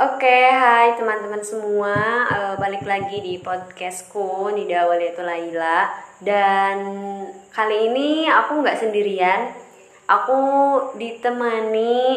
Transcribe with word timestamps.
Oke, 0.00 0.48
hai 0.48 0.96
teman-teman 0.96 1.44
semua, 1.44 2.24
uh, 2.32 2.54
balik 2.56 2.88
lagi 2.88 3.20
di 3.20 3.36
podcastku 3.36 4.48
Nida 4.48 4.88
Awaliyatu 4.88 5.20
Laila. 5.20 5.92
Dan 6.16 6.80
kali 7.52 7.92
ini 7.92 8.24
aku 8.24 8.64
nggak 8.64 8.80
sendirian. 8.80 9.52
Aku 10.08 10.40
ditemani 10.96 12.16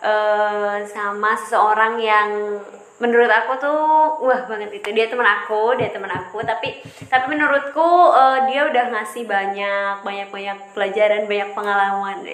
uh, 0.00 0.80
sama 0.88 1.36
seseorang 1.36 2.00
yang 2.00 2.56
menurut 2.96 3.28
aku 3.28 3.60
tuh 3.60 3.80
wah 4.24 4.48
banget 4.48 4.80
itu. 4.80 4.88
Dia 4.96 5.12
teman 5.12 5.28
aku 5.28 5.76
dia 5.76 5.92
teman 5.92 6.08
aku. 6.08 6.40
Tapi 6.40 6.80
tapi 7.12 7.28
menurutku 7.28 8.08
uh, 8.08 8.48
dia 8.48 8.72
udah 8.72 8.88
ngasih 8.88 9.28
banyak 9.28 10.00
banyak 10.00 10.32
banyak 10.32 10.56
pelajaran 10.72 11.28
banyak 11.28 11.52
pengalaman 11.52 12.24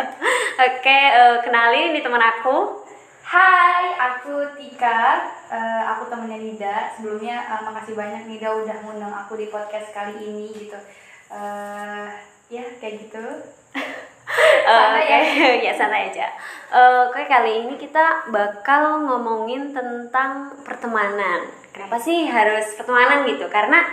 oke 0.64 0.96
uh, 1.12 1.44
kenalin 1.44 1.92
ini 1.92 2.00
teman 2.00 2.24
aku 2.24 2.87
Hai, 3.28 3.92
aku 3.92 4.40
Tika. 4.56 5.20
Uh, 5.52 5.82
aku 5.84 6.08
temennya 6.08 6.40
Nida. 6.40 6.88
Sebelumnya 6.96 7.44
uh, 7.44 7.60
makasih 7.60 7.92
banyak 7.92 8.24
Nida 8.24 8.48
udah 8.56 8.80
ngundang 8.80 9.12
aku 9.12 9.36
di 9.36 9.52
podcast 9.52 9.92
kali 9.92 10.16
ini 10.16 10.48
gitu. 10.56 10.80
Uh, 11.28 12.08
ya 12.48 12.64
kayak 12.80 13.04
gitu. 13.04 13.20
uh, 14.72 14.96
ya. 14.96 15.20
ya 15.68 15.72
santai 15.76 16.08
aja. 16.08 16.32
Uh, 16.72 17.12
kayak 17.12 17.28
kali 17.28 17.68
ini 17.68 17.76
kita 17.76 18.32
bakal 18.32 19.04
ngomongin 19.04 19.76
tentang 19.76 20.48
pertemanan. 20.64 21.52
Kenapa 21.68 22.00
sih 22.00 22.24
harus 22.32 22.80
pertemanan 22.80 23.28
gitu? 23.28 23.44
Karena 23.52 23.84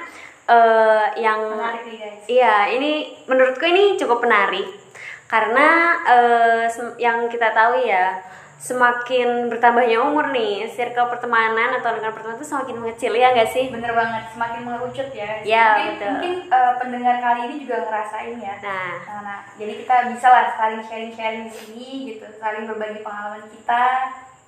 uh, 0.48 1.12
yang 1.20 1.52
menarik 1.52 1.84
nih 1.84 1.98
guys. 2.00 2.24
Iya, 2.32 2.56
ini 2.72 3.20
menurutku 3.28 3.68
ini 3.68 4.00
cukup 4.00 4.24
menarik 4.24 4.88
karena 5.28 6.00
uh, 6.08 6.64
yang 6.96 7.28
kita 7.28 7.52
tahu 7.52 7.84
ya 7.84 8.24
semakin 8.66 9.46
bertambahnya 9.46 10.02
umur 10.02 10.34
nih 10.34 10.66
circle 10.74 11.06
pertemanan 11.06 11.78
atau 11.78 11.94
lingkungan 11.94 12.18
pertemanan 12.18 12.42
itu 12.42 12.50
semakin 12.50 12.76
mengecil 12.82 13.14
ya 13.14 13.30
nggak 13.38 13.50
sih? 13.54 13.70
Bener 13.70 13.94
banget 13.94 14.26
semakin 14.34 14.60
mengerucut 14.66 15.10
ya. 15.14 15.32
Ya 15.46 15.66
mungkin, 15.78 15.94
betul. 15.94 16.10
mungkin 16.10 16.34
uh, 16.50 16.74
pendengar 16.82 17.16
kali 17.22 17.42
ini 17.46 17.56
juga 17.62 17.86
ngerasain 17.86 18.42
ya. 18.42 18.56
Nah. 18.66 18.94
nah, 19.06 19.20
nah 19.22 19.40
jadi 19.62 19.74
kita 19.86 19.96
bisa 20.18 20.28
lah 20.34 20.46
saling 20.58 20.82
sharing 20.82 21.14
sharing 21.14 21.44
di 21.46 21.54
sini 21.54 21.90
gitu 22.10 22.26
saling 22.42 22.66
berbagi 22.66 23.06
pengalaman 23.06 23.46
kita. 23.54 23.86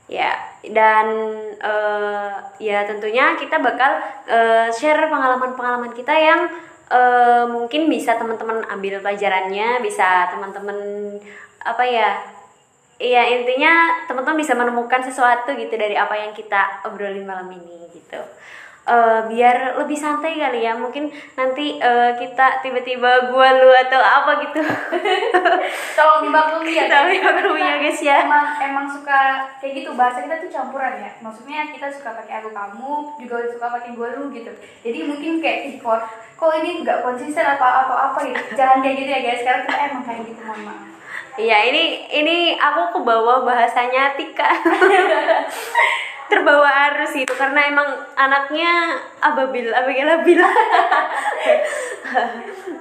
Ya 0.09 0.33
dan 0.65 1.07
uh, 1.61 2.41
ya 2.57 2.89
tentunya 2.89 3.37
kita 3.37 3.61
bakal 3.61 4.01
uh, 4.33 4.73
share 4.73 5.13
pengalaman-pengalaman 5.13 5.93
kita 5.93 6.17
yang 6.17 6.49
uh, 6.89 7.45
mungkin 7.45 7.85
bisa 7.85 8.17
teman-teman 8.17 8.65
ambil 8.65 8.97
pelajarannya 8.97 9.77
bisa 9.85 10.33
teman-teman 10.33 10.79
apa 11.61 11.83
ya 11.85 12.36
Iya 12.97 13.29
intinya 13.29 13.93
teman-teman 14.09 14.41
bisa 14.41 14.57
menemukan 14.57 15.05
sesuatu 15.05 15.53
gitu 15.53 15.69
dari 15.77 15.93
apa 15.93 16.17
yang 16.17 16.33
kita 16.33 16.81
obrolin 16.89 17.29
malam 17.29 17.45
ini 17.53 17.85
gitu. 17.93 18.17
Uh, 18.87 19.27
biar 19.27 19.77
lebih 19.77 19.93
santai 19.93 20.41
kali 20.41 20.65
ya. 20.65 20.73
Mungkin 20.73 21.13
nanti 21.37 21.77
uh, 21.77 22.17
kita 22.17 22.65
tiba-tiba 22.65 23.29
gua 23.29 23.53
lu 23.53 23.69
atau 23.69 24.01
apa 24.01 24.41
gitu. 24.49 24.63
Tolong 25.99 26.25
dimaklumi 26.25 26.71
ya 26.73 26.87
tolong 26.89 27.11
dimaklumi 27.13 27.61
ya 27.61 27.75
guys 27.83 28.01
ya. 28.01 28.17
emang 28.25 28.57
emang 28.57 28.87
suka 28.89 29.45
kayak 29.61 29.83
gitu. 29.83 29.93
Bahasa 29.93 30.25
kita 30.25 30.41
tuh 30.41 30.49
campuran 30.49 30.97
ya. 30.97 31.11
Maksudnya 31.21 31.69
kita 31.69 31.91
suka 31.93 32.17
pakai 32.17 32.41
aku 32.41 32.49
kamu 32.49 32.91
juga 33.21 33.45
suka 33.45 33.67
pakai 33.77 33.93
gua 33.93 34.09
lu 34.17 34.33
gitu. 34.33 34.49
Jadi 34.81 34.99
mungkin 35.05 35.37
kayak 35.37 35.83
kok 35.83 36.01
kok 36.33 36.51
ini 36.63 36.81
nggak 36.81 37.05
konsisten 37.05 37.45
apa 37.45 37.85
atau 37.85 37.93
apa 37.93 38.25
gitu? 38.25 38.57
Jangan 38.57 38.81
kayak 38.81 38.95
gitu 39.05 39.09
ya 39.11 39.21
guys. 39.21 39.43
Karena 39.45 39.61
kita 39.69 39.77
emang 39.85 40.03
kayak 40.07 40.21
gitu 40.31 40.41
mohon 40.47 40.63
maaf 40.65 40.86
Iya 41.37 41.69
ini 41.69 42.09
ini 42.09 42.37
aku 42.57 42.97
kebawa 42.97 43.45
bahasanya 43.45 44.17
Tika. 44.17 44.49
Terbawa 46.27 46.67
arus 46.91 47.13
itu 47.15 47.31
karena 47.37 47.71
emang 47.71 47.87
anaknya 48.17 48.99
ababil 49.23 49.71
ababil 49.71 50.03
ababil 50.03 50.41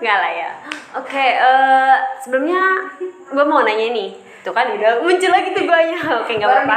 nggak 0.03 0.17
lah 0.19 0.33
ya. 0.33 0.51
Oke 0.97 1.15
okay, 1.15 1.39
uh, 1.39 1.95
sebelumnya 2.19 2.59
gue 3.31 3.45
mau 3.45 3.63
nanya 3.63 3.93
nih 3.93 4.11
tuh 4.41 4.57
kan 4.57 4.73
udah 4.73 5.05
muncul 5.05 5.31
lagi 5.31 5.53
tuh 5.53 5.63
gue 5.63 5.81
nya 5.93 6.01
oke 6.25 6.33
nggak 6.33 6.49
apa-apa. 6.49 6.75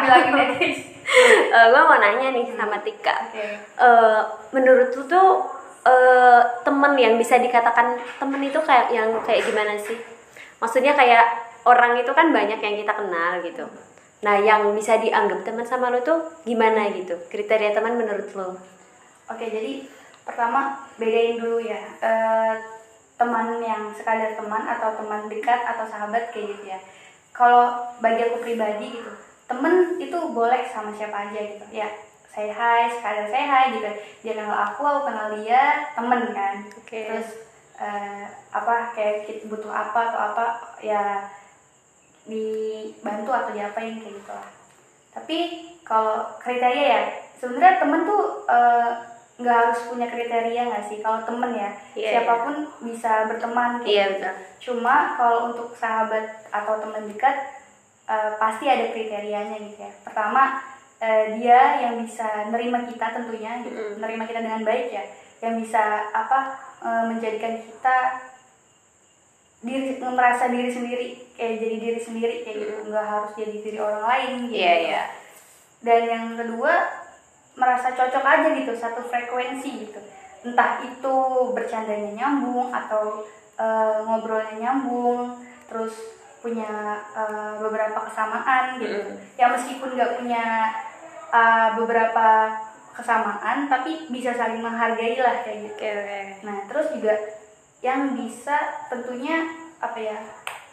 uh, 1.55 1.65
gue 1.73 1.81
mau 1.87 1.97
nanya 1.97 2.27
nih 2.35 2.45
sama 2.53 2.77
Tika. 2.83 3.31
Okay. 3.31 3.55
uh, 3.79 4.27
menurut 4.53 4.93
lu 4.93 5.03
tuh 5.07 5.47
uh, 5.87 6.41
temen 6.61 6.93
yang 6.99 7.15
bisa 7.15 7.39
dikatakan 7.39 7.97
temen 8.19 8.41
itu 8.43 8.59
kayak 8.61 8.93
yang 8.93 9.09
kayak 9.23 9.47
gimana 9.47 9.79
sih? 9.79 9.97
Maksudnya 10.59 10.93
kayak 10.93 11.48
orang 11.69 12.01
itu 12.01 12.11
kan 12.17 12.33
banyak 12.33 12.57
yang 12.57 12.75
kita 12.81 12.93
kenal 12.97 13.31
gitu. 13.45 13.65
Nah 14.25 14.35
yang 14.41 14.67
bisa 14.73 14.97
dianggap 14.97 15.45
teman 15.45 15.63
sama 15.63 15.93
lo 15.93 16.01
tuh 16.01 16.25
gimana 16.43 16.89
gitu? 16.91 17.15
Kriteria 17.29 17.71
teman 17.77 17.95
menurut 17.95 18.29
lo? 18.33 18.57
Oke 19.29 19.45
jadi 19.47 19.85
pertama 20.25 20.89
bedain 20.97 21.37
dulu 21.37 21.61
ya 21.61 21.79
e, 22.01 22.11
teman 23.15 23.61
yang 23.61 23.93
sekadar 23.93 24.33
teman 24.33 24.65
atau 24.65 24.97
teman 24.97 25.29
dekat 25.29 25.61
atau 25.63 25.85
sahabat 25.85 26.33
kayak 26.33 26.57
gitu 26.57 26.63
ya. 26.73 26.79
Kalau 27.31 27.93
bagi 28.03 28.25
aku 28.25 28.41
pribadi 28.43 28.97
gitu 28.97 29.13
temen 29.49 29.97
itu 29.97 30.17
boleh 30.29 30.61
sama 30.67 30.91
siapa 30.93 31.29
aja 31.29 31.39
gitu. 31.39 31.65
Ya 31.71 31.89
saya 32.29 32.51
hai 32.53 32.89
sekadar 32.91 33.25
saya 33.29 33.45
hai 33.45 33.65
gitu. 33.77 33.89
Dia 34.25 34.33
kenal 34.35 34.57
aku 34.73 34.81
aku 34.83 35.01
kenal 35.07 35.37
dia 35.37 35.93
temen 35.93 36.33
kan. 36.33 36.65
Okay. 36.83 37.05
terus 37.05 37.29
uh, 37.79 38.25
apa 38.51 38.91
kayak 38.97 39.45
butuh 39.47 39.71
apa 39.71 40.11
atau 40.11 40.19
apa 40.33 40.45
ya 40.83 41.29
dibantu 42.25 43.31
atau 43.31 43.51
diapain 43.55 43.99
kayak 43.99 44.15
gitu 44.19 44.31
lah 44.31 44.49
tapi 45.13 45.37
kalau 45.87 46.37
kriteria 46.37 46.85
ya 46.85 47.01
sebenarnya 47.39 47.81
temen 47.81 48.01
tuh 48.05 48.45
eh, 48.45 48.89
nggak 49.39 49.55
uh, 49.55 49.61
harus 49.65 49.79
punya 49.87 50.07
kriteria 50.11 50.61
nggak 50.69 50.85
sih 50.91 50.99
kalau 50.99 51.23
temen 51.23 51.55
ya 51.55 51.71
yeah, 51.95 52.11
siapa 52.19 52.33
pun 52.45 52.55
yeah. 52.61 52.81
bisa 52.83 53.11
berteman 53.31 53.71
kayak 53.81 53.89
yeah, 53.89 54.07
gitu. 54.11 54.31
cuma 54.69 55.15
kalau 55.15 55.49
untuk 55.49 55.73
sahabat 55.73 56.45
atau 56.51 56.77
teman 56.83 57.07
dekat 57.09 57.35
uh, 58.05 58.35
pasti 58.37 58.67
ada 58.67 58.91
kriterianya 58.91 59.57
gitu 59.63 59.79
ya 59.79 59.91
pertama 60.03 60.61
uh, 60.99 61.25
dia 61.39 61.87
yang 61.87 62.03
bisa 62.03 62.51
nerima 62.51 62.85
kita 62.85 63.15
tentunya 63.15 63.63
gitu. 63.63 63.79
mm. 63.79 64.03
nerima 64.03 64.27
kita 64.27 64.43
dengan 64.43 64.61
baik 64.67 64.91
ya 64.91 65.03
yang 65.39 65.55
bisa 65.55 66.11
apa 66.11 66.59
uh, 66.83 67.03
menjadikan 67.07 67.63
kita 67.63 67.97
diri 69.59 69.99
merasa 69.99 70.47
diri 70.47 70.71
sendiri 70.71 71.07
kayak 71.35 71.55
jadi 71.59 71.75
diri 71.83 71.99
sendiri 71.99 72.35
kayak 72.47 72.57
gitu 72.63 72.73
nggak 72.87 73.05
harus 73.05 73.31
jadi 73.35 73.55
diri 73.59 73.79
orang 73.79 74.03
lain 74.07 74.31
gitu 74.47 74.63
yeah, 74.63 74.77
yeah. 74.79 75.05
dan 75.83 76.01
yang 76.07 76.25
kedua 76.39 76.73
merasa 77.59 77.91
cocok 77.91 78.23
aja 78.23 78.47
gitu 78.55 78.71
satu 78.79 79.03
frekuensi 79.03 79.69
gitu 79.83 79.99
entah 80.47 80.79
itu 80.87 81.15
bercandanya 81.51 82.15
nyambung 82.15 82.71
atau 82.71 83.27
uh, 83.59 84.07
ngobrolnya 84.07 84.55
nyambung 84.55 85.43
terus 85.67 85.91
punya 86.39 87.03
uh, 87.11 87.59
beberapa 87.59 88.07
kesamaan 88.07 88.79
gitu 88.79 89.11
mm. 89.11 89.35
ya 89.35 89.51
meskipun 89.51 89.91
nggak 89.91 90.23
punya 90.23 90.71
uh, 91.35 91.75
beberapa 91.75 92.55
kesamaan 92.95 93.67
tapi 93.67 94.07
bisa 94.07 94.31
saling 94.35 94.63
menghargai 94.63 95.19
lah 95.19 95.43
kayak 95.43 95.67
gitu 95.67 95.75
okay, 95.75 95.93
okay. 95.99 96.23
nah 96.47 96.63
terus 96.71 96.95
juga 96.95 97.15
yang 97.79 98.15
bisa 98.15 98.85
tentunya 98.91 99.47
apa 99.79 99.99
ya 99.99 100.19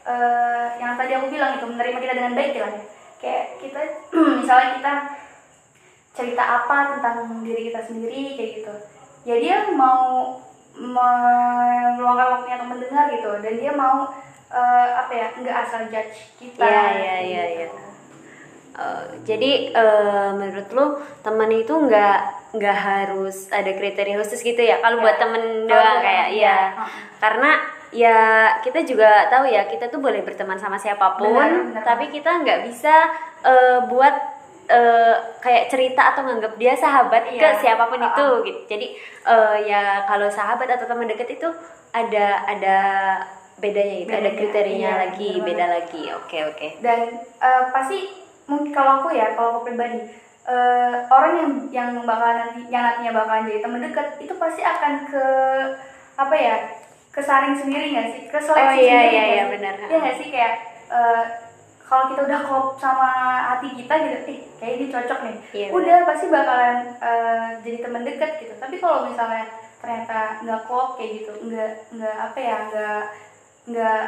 uh, 0.03 0.67
yang 0.83 0.99
tadi 0.99 1.15
aku 1.15 1.31
bilang 1.31 1.55
itu 1.59 1.67
menerima 1.71 1.99
kita 2.03 2.15
dengan 2.19 2.35
baik 2.35 2.59
lah 2.59 2.73
ya 2.75 2.85
kayak 3.21 3.45
kita 3.63 3.81
misalnya 4.43 4.69
kita 4.79 4.95
cerita 6.17 6.43
apa 6.43 6.97
tentang 6.97 7.45
diri 7.45 7.69
kita 7.69 7.85
sendiri 7.85 8.41
kayak 8.41 8.51
gitu. 8.63 8.75
Ya 9.29 9.37
dia 9.37 9.57
mau 9.77 10.41
meluangkan 10.77 12.29
waktunya 12.37 12.57
untuk 12.61 12.71
mendengar 12.77 13.05
gitu 13.13 13.31
dan 13.41 13.55
dia 13.57 13.73
mau 13.73 14.13
uh, 14.53 14.89
apa 15.05 15.13
ya 15.13 15.27
nggak 15.41 15.57
asal 15.65 15.81
judge 15.89 16.37
kita 16.37 16.65
ya 16.65 16.85
ya 16.93 17.17
ya 17.25 17.45
ya 17.65 17.67
Uh, 18.77 19.09
jadi 19.25 19.73
uh, 19.73 20.37
menurut 20.37 20.69
lo 20.77 21.01
teman 21.25 21.49
itu 21.49 21.73
nggak 21.73 22.53
nggak 22.61 22.77
harus 22.77 23.49
ada 23.49 23.73
kriteria 23.73 24.21
khusus 24.21 24.45
gitu 24.45 24.61
ya 24.61 24.85
kalau 24.85 25.01
ya. 25.01 25.03
buat 25.09 25.17
temen 25.17 25.65
doang 25.65 25.99
kayak 26.05 26.29
ya, 26.37 26.37
ya. 26.37 26.59
karena 27.17 27.51
ya 27.89 28.19
kita 28.61 28.85
juga 28.85 29.33
tahu 29.33 29.49
ya 29.49 29.65
kita 29.65 29.89
tuh 29.89 29.97
boleh 29.97 30.21
berteman 30.21 30.61
sama 30.61 30.77
siapa 30.77 31.17
pun 31.17 31.33
benar, 31.33 31.73
benar. 31.73 31.85
tapi 31.89 32.13
kita 32.13 32.45
nggak 32.45 32.69
bisa 32.69 33.17
uh, 33.49 33.89
buat 33.89 34.13
uh, 34.69 35.15
kayak 35.41 35.73
cerita 35.73 36.13
atau 36.13 36.29
nganggap 36.29 36.53
dia 36.61 36.77
sahabat 36.77 37.33
iya. 37.33 37.57
ke 37.57 37.65
siapa 37.65 37.89
pun 37.89 38.05
-uh. 38.05 38.13
itu 38.13 38.27
gitu 38.45 38.61
jadi 38.77 38.87
uh, 39.25 39.57
ya 39.65 40.05
kalau 40.05 40.29
sahabat 40.29 40.69
atau 40.69 40.85
teman 40.85 41.09
deket 41.09 41.41
itu 41.41 41.49
ada 41.97 42.45
ada 42.45 42.79
bedanya 43.57 44.05
gitu 44.05 44.13
bedanya, 44.13 44.21
ada 44.21 44.31
kriterianya 44.37 44.91
iya, 44.93 45.01
lagi 45.09 45.31
beda 45.41 45.67
lagi 45.81 46.03
oke 46.13 46.29
okay, 46.29 46.41
oke 46.45 46.57
okay. 46.61 46.71
dan 46.85 47.25
uh, 47.41 47.73
pasti 47.73 48.26
mungkin 48.47 48.71
kalau 48.71 49.03
aku 49.03 49.15
ya 49.15 49.35
kalau 49.35 49.59
aku 49.59 49.71
pribadi 49.71 50.07
uh, 50.47 51.07
orang 51.11 51.33
yang 51.35 51.53
yang 51.71 51.91
bakal 52.07 52.31
nanti 52.31 52.67
yang 52.71 52.83
nantinya 52.87 53.13
bakalan 53.13 53.51
jadi 53.51 53.61
teman 53.63 53.83
dekat 53.83 54.09
itu 54.23 54.35
pasti 54.39 54.63
akan 54.63 54.93
ke 55.11 55.25
apa 56.17 56.35
ya 56.35 56.57
kesaring 57.17 57.57
sendiri 57.57 57.97
nggak 57.97 58.09
sih? 58.13 58.23
Keseleksi 58.29 58.61
oh, 58.61 58.73
iya, 58.77 59.01
sendiri 59.01 59.09
iya, 59.09 59.25
iya, 59.25 59.45
benar. 59.49 59.75
Ya 59.89 59.97
nggak 59.97 60.17
sih? 60.21 60.29
Kayak 60.29 60.55
uh, 60.93 61.25
kalau 61.87 62.13
kita 62.13 62.21
udah 62.27 62.41
klop 62.45 62.67
sama 62.77 63.11
hati 63.55 63.73
kita 63.79 63.95
gitu 63.95 64.19
eh 64.27 64.41
kayak 64.59 64.73
ini 64.77 64.87
cocok 64.91 65.19
nih. 65.23 65.37
Iya, 65.55 65.67
udah 65.71 65.97
pasti 66.03 66.27
bakalan 66.27 66.79
eh, 66.99 67.47
jadi 67.63 67.79
teman 67.79 68.03
dekat 68.03 68.43
gitu. 68.43 68.55
Tapi 68.59 68.77
kalau 68.83 69.07
misalnya 69.07 69.47
ternyata 69.79 70.43
nggak 70.43 70.61
klop 70.67 70.99
kayak 70.99 71.23
gitu 71.23 71.33
nggak 71.47 71.73
nggak 71.95 72.17
apa 72.19 72.39
ya 72.43 72.57
nggak 72.67 73.03
nggak 73.71 74.03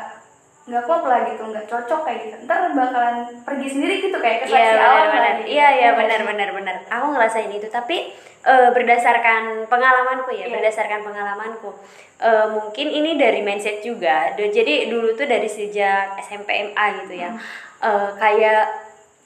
nggak 0.69 0.85
klop 0.85 1.03
lah 1.03 1.25
gitu 1.25 1.43
nggak 1.43 1.65
cocok 1.65 2.01
kayak 2.05 2.19
gitu 2.29 2.37
ntar 2.45 2.69
bakalan 2.77 3.17
pergi 3.41 3.67
sendiri 3.67 3.95
gitu 4.05 4.17
kayak 4.21 4.45
ke 4.45 4.53
Iya 4.53 4.77
lah 4.77 5.05
benar. 5.09 5.33
gitu. 5.41 5.49
Iya 5.49 5.67
iya 5.73 5.89
nggak 5.89 5.99
benar 5.99 6.21
benar 6.29 6.49
benar. 6.53 6.77
Aku 6.93 7.07
ngerasain 7.11 7.49
itu 7.49 7.69
tapi 7.69 8.13
eh, 8.39 8.69
berdasarkan 8.71 9.67
pengalamanku 9.67 10.31
ya, 10.31 10.47
Iya. 10.47 10.55
berdasarkan 10.55 11.01
pengalamanku. 11.03 11.73
Eh, 12.19 12.47
mungkin 12.49 12.87
ini 12.87 13.17
dari 13.17 13.41
mindset 13.41 13.81
juga. 13.81 14.31
Jadi 14.35 14.87
dulu 14.87 15.13
tuh 15.13 15.25
dari 15.25 15.49
sejak 15.49 16.21
SMP 16.21 16.71
MA 16.71 16.85
gitu 17.03 17.15
ya. 17.17 17.33
Hmm. 17.33 17.41
Eh, 17.81 18.11
kayak 18.15 18.63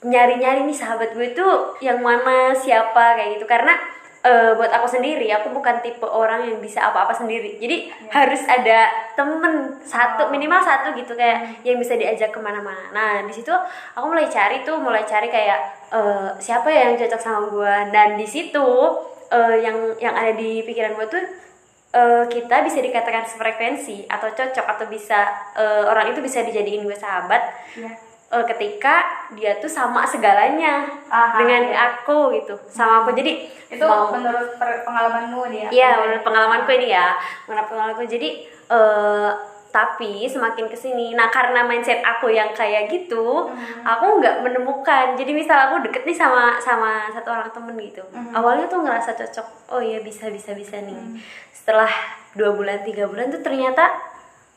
nyari-nyari 0.02 0.62
nih 0.62 0.74
sahabat 0.74 1.14
gue 1.14 1.30
tuh 1.30 1.78
yang 1.78 1.98
mana 1.98 2.50
siapa 2.52 3.14
kayak 3.14 3.38
gitu 3.38 3.46
karena 3.46 3.70
eh, 4.22 4.50
buat 4.54 4.70
aku 4.70 4.86
sendiri 4.86 5.26
aku 5.30 5.50
bukan 5.50 5.82
tipe 5.82 6.06
orang 6.06 6.46
yang 6.46 6.58
bisa 6.62 6.78
apa-apa 6.78 7.10
sendiri. 7.10 7.58
Jadi 7.58 7.90
harus 8.10 8.42
ada 8.46 8.86
temen 9.19 9.76
satu 9.82 10.22
Oh. 10.22 10.30
minimal 10.30 10.62
satu 10.62 10.94
gitu 10.94 11.12
kayak 11.19 11.62
yang 11.66 11.78
bisa 11.82 11.98
diajak 11.98 12.30
ke 12.30 12.38
mana-mana. 12.38 12.94
Nah 12.94 13.10
di 13.26 13.34
situ 13.34 13.50
aku 13.94 14.06
mulai 14.06 14.30
cari 14.30 14.62
tuh 14.62 14.78
mulai 14.78 15.02
cari 15.02 15.26
kayak 15.26 15.58
eh, 15.90 16.28
siapa 16.38 16.70
ya 16.70 16.90
yang 16.90 16.96
cocok 16.98 17.20
sama 17.20 17.38
gue 17.50 17.74
dan 17.90 18.14
di 18.14 18.26
situ 18.28 18.66
eh, 19.30 19.56
yang 19.66 19.76
yang 19.98 20.14
ada 20.14 20.32
di 20.32 20.62
pikiran 20.62 20.94
gue 20.94 21.06
tuh 21.10 21.25
eh, 21.92 22.25
kita 22.30 22.62
bisa 22.62 22.78
dikatakan 22.78 23.26
sefrekuensi 23.26 24.06
atau 24.06 24.30
cocok 24.30 24.66
atau 24.78 24.86
bisa 24.86 25.26
eh, 25.58 25.82
orang 25.84 26.14
itu 26.14 26.22
bisa 26.22 26.46
dijadiin 26.46 26.86
gue 26.86 26.94
sahabat. 26.96 27.42
Iya. 27.75 28.12
Eh, 28.32 28.44
ketika 28.46 29.05
dia 29.31 29.55
tuh 29.56 29.69
sama 29.69 30.02
segalanya 30.02 30.88
Aha, 31.06 31.37
dengan 31.37 31.62
iya. 31.67 31.76
aku 31.94 32.32
gitu 32.32 32.56
sama 32.67 33.02
aku 33.02 33.12
jadi 33.12 33.32
itu 33.69 33.81
mau- 33.82 34.08
menurut 34.11 34.56
pengalamanmu 34.56 35.40
nih 35.49 35.58
ya 35.58 35.69
Iya, 35.70 35.90
menurut 35.99 36.23
pengalamanku 36.23 36.70
ini 36.73 36.88
ya, 36.90 37.12
menurut 37.44 37.67
pengalamanku 37.67 38.02
jadi 38.06 38.29
eh 38.69 39.31
tapi 39.70 40.29
semakin 40.29 40.69
ke 40.69 40.76
sini, 40.76 41.12
nah 41.12 41.29
karena 41.29 41.64
mindset 41.64 42.05
aku 42.05 42.29
yang 42.29 42.52
kayak 42.52 42.93
gitu, 42.93 43.49
Hmm. 43.49 43.81
aku 43.82 44.20
nggak 44.20 44.44
menemukan. 44.44 45.17
Jadi 45.17 45.32
misal 45.32 45.56
aku 45.62 45.81
deket 45.81 46.05
nih 46.05 46.12
sama 46.12 46.61
sama 46.61 47.08
satu 47.08 47.32
orang 47.32 47.49
temen 47.49 47.73
gitu, 47.81 48.05
Hmm. 48.06 48.37
awalnya 48.37 48.69
tuh 48.69 48.85
ngerasa 48.85 49.17
cocok, 49.17 49.46
oh 49.70 49.81
iya 49.81 50.00
bisa 50.00 50.28
bisa 50.28 50.52
bisa 50.52 50.76
nih. 50.76 50.93
Hmm. 50.93 51.17
Setelah 51.49 51.88
dua 52.32 52.52
bulan 52.52 52.85
tiga 52.85 53.08
bulan 53.08 53.28
tuh 53.28 53.40
ternyata 53.40 53.88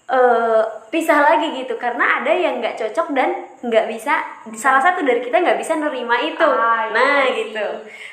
eh 0.06 0.62
pisah 0.88 1.18
lagi 1.20 1.50
gitu, 1.56 1.76
karena 1.76 2.22
ada 2.22 2.30
yang 2.30 2.62
nggak 2.62 2.78
cocok 2.78 3.08
dan 3.12 3.30
nggak 3.60 3.86
bisa. 3.88 4.22
Salah 4.54 4.78
satu 4.78 5.02
dari 5.02 5.18
kita 5.20 5.42
nggak 5.42 5.58
bisa 5.58 5.74
nerima 5.76 6.14
itu. 6.20 6.46
Ah, 6.46 6.86
iya, 6.86 6.94
nah 6.94 7.22
iya 7.24 7.38
gitu. 7.42 7.66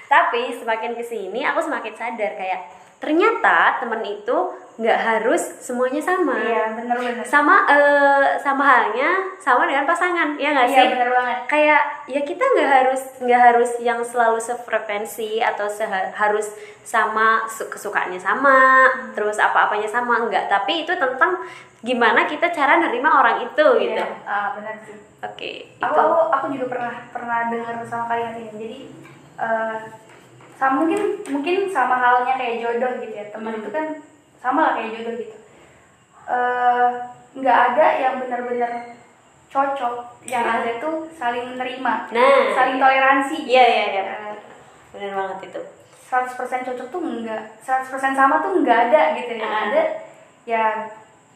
Tapi 0.06 0.50
semakin 0.50 0.92
ke 0.92 1.02
sini 1.02 1.40
aku 1.42 1.60
semakin 1.60 1.92
sadar 1.92 2.32
kayak 2.32 2.60
ternyata 2.96 3.76
temen 3.76 3.98
itu 4.00 4.36
nggak 4.72 4.94
harus 4.96 5.42
semuanya 5.60 6.00
sama. 6.00 6.32
iya 6.38 6.70
bener-bener 6.70 7.20
Sama 7.26 7.66
eh, 7.66 8.38
sama 8.38 8.62
halnya 8.62 9.10
sama 9.36 9.66
dengan 9.66 9.84
pasangan, 9.84 10.32
ya 10.38 10.48
nggak 10.48 10.68
iya 10.70 10.78
sih? 10.78 10.88
bener 10.88 11.10
banget 11.10 11.38
Kayak 11.44 11.82
ya 12.06 12.20
kita 12.22 12.40
nggak 12.46 12.70
harus 12.72 13.02
nggak 13.20 13.42
harus 13.42 13.70
yang 13.78 14.00
selalu 14.00 14.38
sefrekuensi 14.40 15.42
atau 15.42 15.66
seha- 15.68 16.14
harus 16.14 16.56
sama 16.80 17.44
su- 17.46 17.68
kesukaannya 17.68 18.16
sama, 18.16 18.86
terus 19.12 19.36
apa-apanya 19.36 19.86
sama 19.86 20.22
enggak. 20.22 20.46
Tapi 20.46 20.86
itu 20.86 20.94
tentang 20.94 21.42
gimana 21.82 22.24
kita 22.24 22.46
cara 22.48 22.78
nerima 22.78 23.10
orang 23.12 23.42
itu 23.42 23.66
gitu. 23.76 23.98
Iya, 23.98 24.22
ah, 24.22 24.54
bener 24.54 24.78
sih 24.80 24.94
Oke, 25.18 25.50
aku, 25.76 25.90
itu. 25.90 25.98
aku 25.98 26.18
aku 26.30 26.46
juga 26.50 26.66
pernah 26.68 26.94
pernah 27.08 27.38
dengar 27.46 27.74
sama 27.82 28.06
kalian 28.06 28.34
ini 28.36 28.50
jadi 28.52 28.78
eh, 29.36 29.76
sama 30.52 30.72
mungkin 30.80 31.00
mungkin 31.26 31.56
sama 31.68 31.94
halnya 31.96 32.34
kayak 32.34 32.58
jodoh 32.60 32.92
gitu 32.98 33.10
ya 33.12 33.26
teman 33.28 33.52
Hmm. 33.52 33.60
itu 33.60 33.70
kan 33.70 33.86
sama 34.36 34.60
lah 34.62 34.72
kayak 34.74 34.90
jodoh 34.96 35.14
gitu 35.16 35.36
Eh, 36.22 36.88
nggak 37.34 37.58
ada 37.68 37.86
yang 37.98 38.14
benar-benar 38.16 38.94
cocok 39.48 39.94
yang 40.22 40.46
Iya. 40.46 40.54
ada 40.54 40.70
tuh 40.78 41.10
saling 41.12 41.50
menerima 41.50 41.94
Nah. 42.08 42.42
saling 42.54 42.78
toleransi 42.78 43.36
gitu. 43.42 43.50
Iya, 43.52 43.64
iya, 43.66 43.84
iya. 43.90 44.02
Eh, 44.06 44.34
Benar 44.92 45.10
banget 45.12 45.38
itu. 45.48 45.60
100% 46.06 46.62
cocok 46.62 46.86
tuh 46.88 47.00
enggak 47.00 47.42
100% 47.58 48.14
sama 48.14 48.38
tuh 48.38 48.54
enggak 48.54 48.86
ada 48.86 49.16
gitu 49.16 49.34
yang 49.34 49.50
Ah. 49.50 49.62
ada 49.66 49.82
ya 50.44 50.64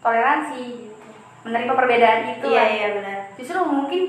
toleransi 0.07 0.63
gitu 0.71 0.95
menerima 1.43 1.73
perbedaan 1.75 2.21
itu 2.33 2.47
Iya, 2.47 2.65
iya 2.71 2.89
benar. 2.95 3.19
justru 3.35 3.59
mungkin 3.63 4.03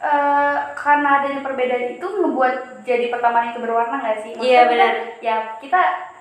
eh, 0.00 0.56
karena 0.74 1.08
adanya 1.18 1.40
perbedaan 1.40 1.86
itu 1.94 2.06
ngebuat 2.06 2.54
jadi 2.82 3.08
pertemanan 3.08 3.50
itu 3.50 3.58
berwarna 3.58 3.96
nggak 3.96 4.18
sih? 4.20 4.32
Iya, 4.36 4.68
benar. 4.68 4.92
Ya 5.18 5.34
kita 5.56 5.80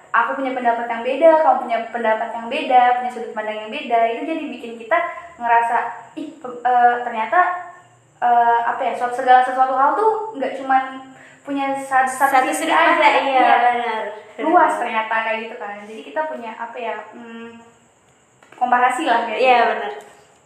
aku 0.10 0.38
punya 0.38 0.54
pendapat 0.54 0.86
yang 0.86 1.02
beda, 1.02 1.30
kamu 1.42 1.58
punya 1.60 1.78
pendapat 1.90 2.30
yang 2.32 2.48
beda, 2.48 2.82
punya 3.02 3.10
sudut 3.10 3.34
pandang 3.34 3.58
yang 3.66 3.72
beda, 3.74 4.00
itu 4.08 4.22
jadi 4.24 4.44
bikin 4.48 4.74
kita 4.78 4.98
ngerasa 5.36 5.78
ih 6.16 6.38
eh, 6.40 6.96
ternyata 7.02 7.40
eh, 8.22 8.60
apa 8.64 8.80
ya 8.80 8.94
segala 8.96 9.42
sesuatu 9.42 9.74
hal 9.74 9.98
tuh 9.98 10.12
nggak 10.38 10.54
cuman 10.56 10.84
punya 11.44 11.76
satu, 11.76 12.08
Satu 12.08 12.48
sisi 12.48 12.70
sudut 12.70 12.78
aja, 12.78 13.10
iya, 13.20 13.48
benar. 13.60 14.04
luas 14.40 14.80
ternyata 14.80 15.12
kayak 15.28 15.40
gitu 15.44 15.56
kan. 15.60 15.82
Jadi 15.84 16.02
kita 16.08 16.22
punya 16.32 16.56
apa 16.56 16.78
ya 16.80 16.96
hmm, 17.12 17.60
komparasi 18.54 19.04
lah 19.06 19.26
kayak 19.26 19.40
Iya 19.40 19.58
gitu. 19.58 19.72
benar. 19.74 19.94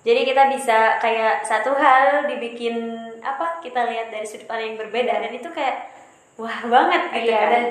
Jadi 0.08 0.22
kita 0.24 0.44
bisa 0.48 0.78
kayak 0.98 1.44
satu 1.44 1.76
hal 1.76 2.24
dibikin 2.26 2.76
apa 3.20 3.60
kita 3.60 3.84
lihat 3.86 4.08
dari 4.08 4.24
sudut 4.24 4.48
pandang 4.48 4.72
yang 4.72 4.80
berbeda 4.80 5.14
dan 5.20 5.32
itu 5.32 5.50
kayak 5.52 5.92
wah 6.36 6.60
banget 6.64 7.02
gitu 7.12 7.28
Iya, 7.28 7.40
kan. 7.40 7.50
dan 7.52 7.64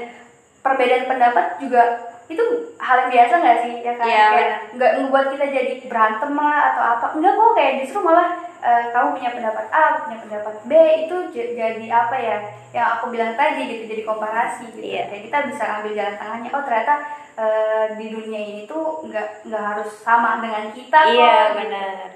perbedaan 0.60 1.04
pendapat 1.06 1.46
juga 1.56 1.82
itu 2.26 2.44
hal 2.76 3.06
yang 3.06 3.10
biasa 3.14 3.34
nggak 3.38 3.58
sih 3.62 3.74
ya 3.80 3.92
kan 3.94 4.06
Iya, 4.06 4.24
kayak 4.34 4.50
nggak 4.74 4.92
membuat 4.98 5.26
kita 5.30 5.46
jadi 5.46 5.72
berantem 5.86 6.32
lah 6.34 6.58
atau 6.74 6.82
apa 6.84 7.06
enggak 7.14 7.32
kok 7.32 7.52
kayak 7.54 7.72
justru 7.80 7.98
malah 8.02 8.28
eh, 8.58 8.82
kamu 8.90 9.08
punya 9.14 9.30
pendapat 9.30 9.66
A 9.70 9.82
aku 9.86 9.98
punya 10.04 10.18
pendapat 10.26 10.54
B 10.66 10.72
itu 11.06 11.16
jadi 11.30 11.84
apa 11.86 12.16
ya 12.18 12.36
yang 12.74 12.86
aku 12.98 13.04
bilang 13.08 13.32
tadi 13.34 13.62
gitu 13.64 13.84
jadi 13.86 14.02
komparasi 14.02 14.74
gitu 14.74 14.82
Iya. 14.82 15.06
kayak 15.06 15.22
kita 15.30 15.38
bisa 15.46 15.64
ambil 15.78 15.92
jalan 15.94 16.16
tengahnya 16.18 16.50
oh 16.50 16.62
ternyata 16.66 16.94
eh, 17.36 17.84
di 17.94 18.06
dunia 18.10 18.40
ini 18.42 18.62
tuh 18.66 19.06
nggak 19.06 19.28
nggak 19.46 19.64
harus 19.64 19.90
sama 20.02 20.42
dengan 20.42 20.74
kita 20.74 20.98
kok 20.98 21.12
Iya 21.14 21.36
gitu. 21.46 21.56
benar. 21.62 22.06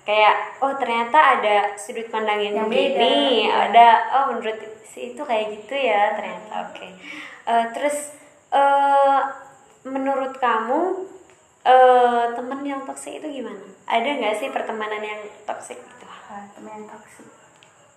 Kayak 0.00 0.34
oh 0.58 0.72
ternyata 0.74 1.18
ada 1.36 1.56
sudut 1.76 2.08
pandang 2.08 2.40
yang, 2.40 2.64
Yang 2.64 2.68
begini, 2.72 2.96
beda, 2.96 3.04
iya. 3.04 3.52
ada 3.68 3.86
oh 4.16 4.22
menurut 4.32 4.58
si 4.82 5.12
itu 5.12 5.22
kayak 5.22 5.52
gitu 5.54 5.74
ya 5.76 6.16
ternyata. 6.16 6.66
Oke. 6.66 6.86
Eh, 7.44 7.64
terus 7.76 8.16
eh 8.50 9.18
menurut 9.84 10.36
kamu 10.38 11.08
eh 11.60 12.24
teman 12.32 12.60
yang 12.64 12.82
toksik 12.88 13.20
itu 13.20 13.44
gimana? 13.44 13.60
Ada 13.84 14.08
nggak 14.16 14.36
sih 14.40 14.48
pertemanan 14.48 15.02
yang 15.04 15.20
toksik 15.44 15.76
gitu? 15.76 16.06
Teman 16.56 16.84
yang 16.84 16.86
toksik 16.88 17.30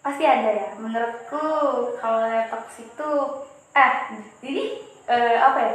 pasti 0.03 0.27
ada 0.27 0.51
ya 0.51 0.69
menurutku 0.75 1.47
kalau 1.95 2.27
yang 2.27 2.51
toksik 2.51 2.91
tuh 2.99 3.47
eh 3.71 4.11
jadi 4.43 4.63
eh, 5.07 5.37
apa 5.39 5.59
ya 5.63 5.73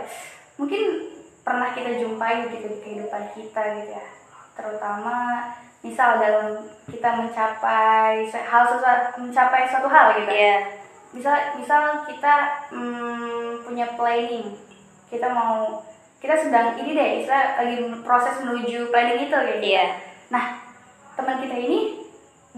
mungkin 0.60 1.08
pernah 1.40 1.72
kita 1.72 1.96
jumpai 1.96 2.44
gitu 2.52 2.68
di 2.68 2.78
kehidupan 2.84 3.32
kita 3.32 3.62
gitu 3.80 3.96
ya 3.96 4.04
terutama 4.52 5.48
misal 5.80 6.20
dalam 6.20 6.60
kita 6.92 7.08
mencapai 7.24 8.28
hal 8.28 8.62
sesuatu 8.68 9.16
mencapai 9.16 9.64
suatu 9.64 9.88
hal 9.88 10.12
gitu 10.20 10.28
Iya. 10.28 10.76
misal 11.16 11.56
misal 11.56 12.04
kita 12.04 12.68
mm, 12.68 13.64
punya 13.64 13.96
planning 13.96 14.52
kita 15.08 15.32
mau 15.32 15.80
kita 16.18 16.34
sedang 16.34 16.74
ini 16.82 16.98
deh 16.98 17.08
istilah 17.22 17.62
lagi 17.62 17.76
proses 18.02 18.42
menuju 18.42 18.90
planning 18.90 19.30
itu 19.30 19.36
gitu 19.38 19.62
Iya. 19.62 19.86
Nah, 20.34 20.58
teman 21.14 21.38
kita 21.38 21.56
ini 21.56 22.02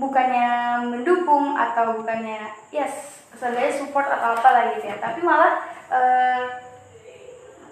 bukannya 0.01 0.81
mendukung 0.89 1.53
atau 1.53 2.01
bukannya 2.01 2.49
yes, 2.73 3.21
sebagai 3.37 3.69
support 3.77 4.09
atau 4.09 4.33
apa 4.33 4.49
lah 4.49 4.63
gitu 4.75 4.89
ya, 4.89 4.97
tapi 4.97 5.21
malah 5.21 5.61
eh, 5.93 6.43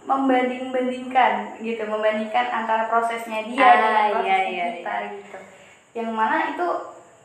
membanding-bandingkan 0.08 1.60
gitu, 1.60 1.82
membandingkan 1.84 2.48
antara 2.48 2.88
prosesnya 2.88 3.44
dia 3.44 3.60
Ah, 3.60 3.72
dengan 3.76 3.92
iya, 3.92 4.12
prosesnya 4.12 4.48
iya, 4.48 4.66
kita 4.80 4.94
gitu. 5.20 5.38
Yang 6.00 6.10
mana 6.16 6.36
itu 6.52 6.66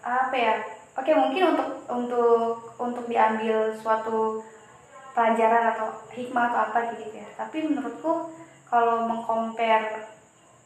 apa 0.03 0.36
ya? 0.36 0.55
Oke, 0.93 1.12
mungkin 1.15 1.55
untuk 1.55 1.70
untuk 1.89 2.46
untuk 2.77 3.05
diambil 3.08 3.72
suatu 3.74 4.43
pelajaran 5.15 5.74
atau 5.74 5.88
hikmah 6.12 6.51
atau 6.51 6.60
apa 6.70 6.79
gitu 6.93 7.17
ya. 7.17 7.27
Tapi 7.39 7.72
menurutku 7.72 8.29
kalau 8.73 9.05
mengcompare 9.05 10.09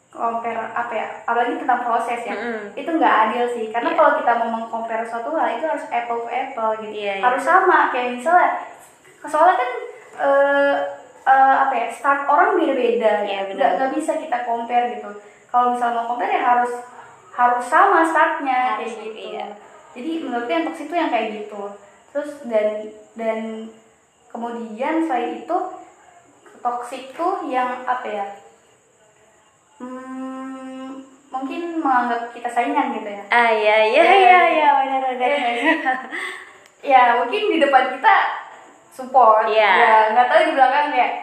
compare 0.08 0.72
apa 0.72 0.94
ya 0.96 1.08
apalagi 1.28 1.60
tentang 1.60 1.84
proses 1.84 2.24
ya 2.24 2.34
Mm-mm. 2.34 2.72
itu 2.74 2.88
nggak 2.90 3.16
adil 3.28 3.44
sih 3.52 3.70
karena 3.70 3.92
Iya. 3.92 3.98
kalau 4.00 4.12
kita 4.18 4.32
mau 4.40 4.50
mengcompare 4.56 5.04
suatu 5.04 5.36
hal 5.36 5.52
itu 5.52 5.68
harus 5.68 5.86
apple 5.92 6.24
to 6.24 6.30
apple 6.32 6.72
gitu 6.80 6.96
Iya, 6.96 7.14
iya. 7.20 7.24
harus 7.28 7.44
sama 7.44 7.92
kayak 7.92 8.16
misalnya 8.16 8.50
soalnya 9.22 9.56
kan 9.60 9.72
eh, 10.18 10.76
eh, 11.28 11.56
apa 11.62 11.74
ya 11.76 11.88
start 11.92 12.24
orang 12.26 12.56
beda-beda 12.56 13.12
Iya, 13.22 13.30
ya 13.30 13.40
benar. 13.46 13.56
nggak 13.60 13.72
nggak 13.78 13.92
bisa 13.94 14.12
kita 14.16 14.38
compare 14.42 14.96
gitu 14.96 15.10
kalau 15.52 15.76
misalnya 15.76 15.96
mau 16.00 16.08
compare 16.08 16.32
ya 16.32 16.42
harus 16.56 16.72
harus 17.36 17.66
sama 17.68 18.02
startnya 18.02 18.80
Harus, 18.80 18.80
kayak 18.80 18.94
gitu 19.04 19.20
iya. 19.36 19.46
jadi 19.94 20.12
menurutku 20.24 20.50
yang 20.50 20.66
toxic 20.66 20.88
itu 20.88 20.96
yang 20.96 21.12
kayak 21.12 21.28
gitu 21.36 21.62
terus 22.10 22.32
dan 22.48 22.68
dan 23.14 23.40
kemudian 24.28 25.06
selain 25.06 25.44
itu 25.44 25.58
toksik 26.68 27.16
tuh 27.16 27.48
yang 27.48 27.88
apa 27.88 28.04
ya? 28.04 28.28
Hmm, 29.80 31.00
mungkin 31.32 31.80
menganggap 31.80 32.36
kita 32.36 32.50
saingan 32.52 32.92
gitu 32.92 33.08
ya? 33.08 33.24
Ah 33.32 33.48
iya 33.56 33.78
iya 33.88 34.04
Iya. 34.04 34.18
iya 34.20 34.40
iya 34.52 34.70
benar 34.84 35.02
benar. 35.16 35.30
Iya. 35.32 35.74
ya 36.92 37.02
mungkin 37.24 37.42
di 37.56 37.58
depan 37.64 37.96
kita 37.96 38.16
support. 38.92 39.48
Iya. 39.48 39.72
ya 39.80 39.94
nggak 40.12 40.28
tahu 40.28 40.40
di 40.44 40.54
belakang 40.60 40.88
kayak 40.92 41.14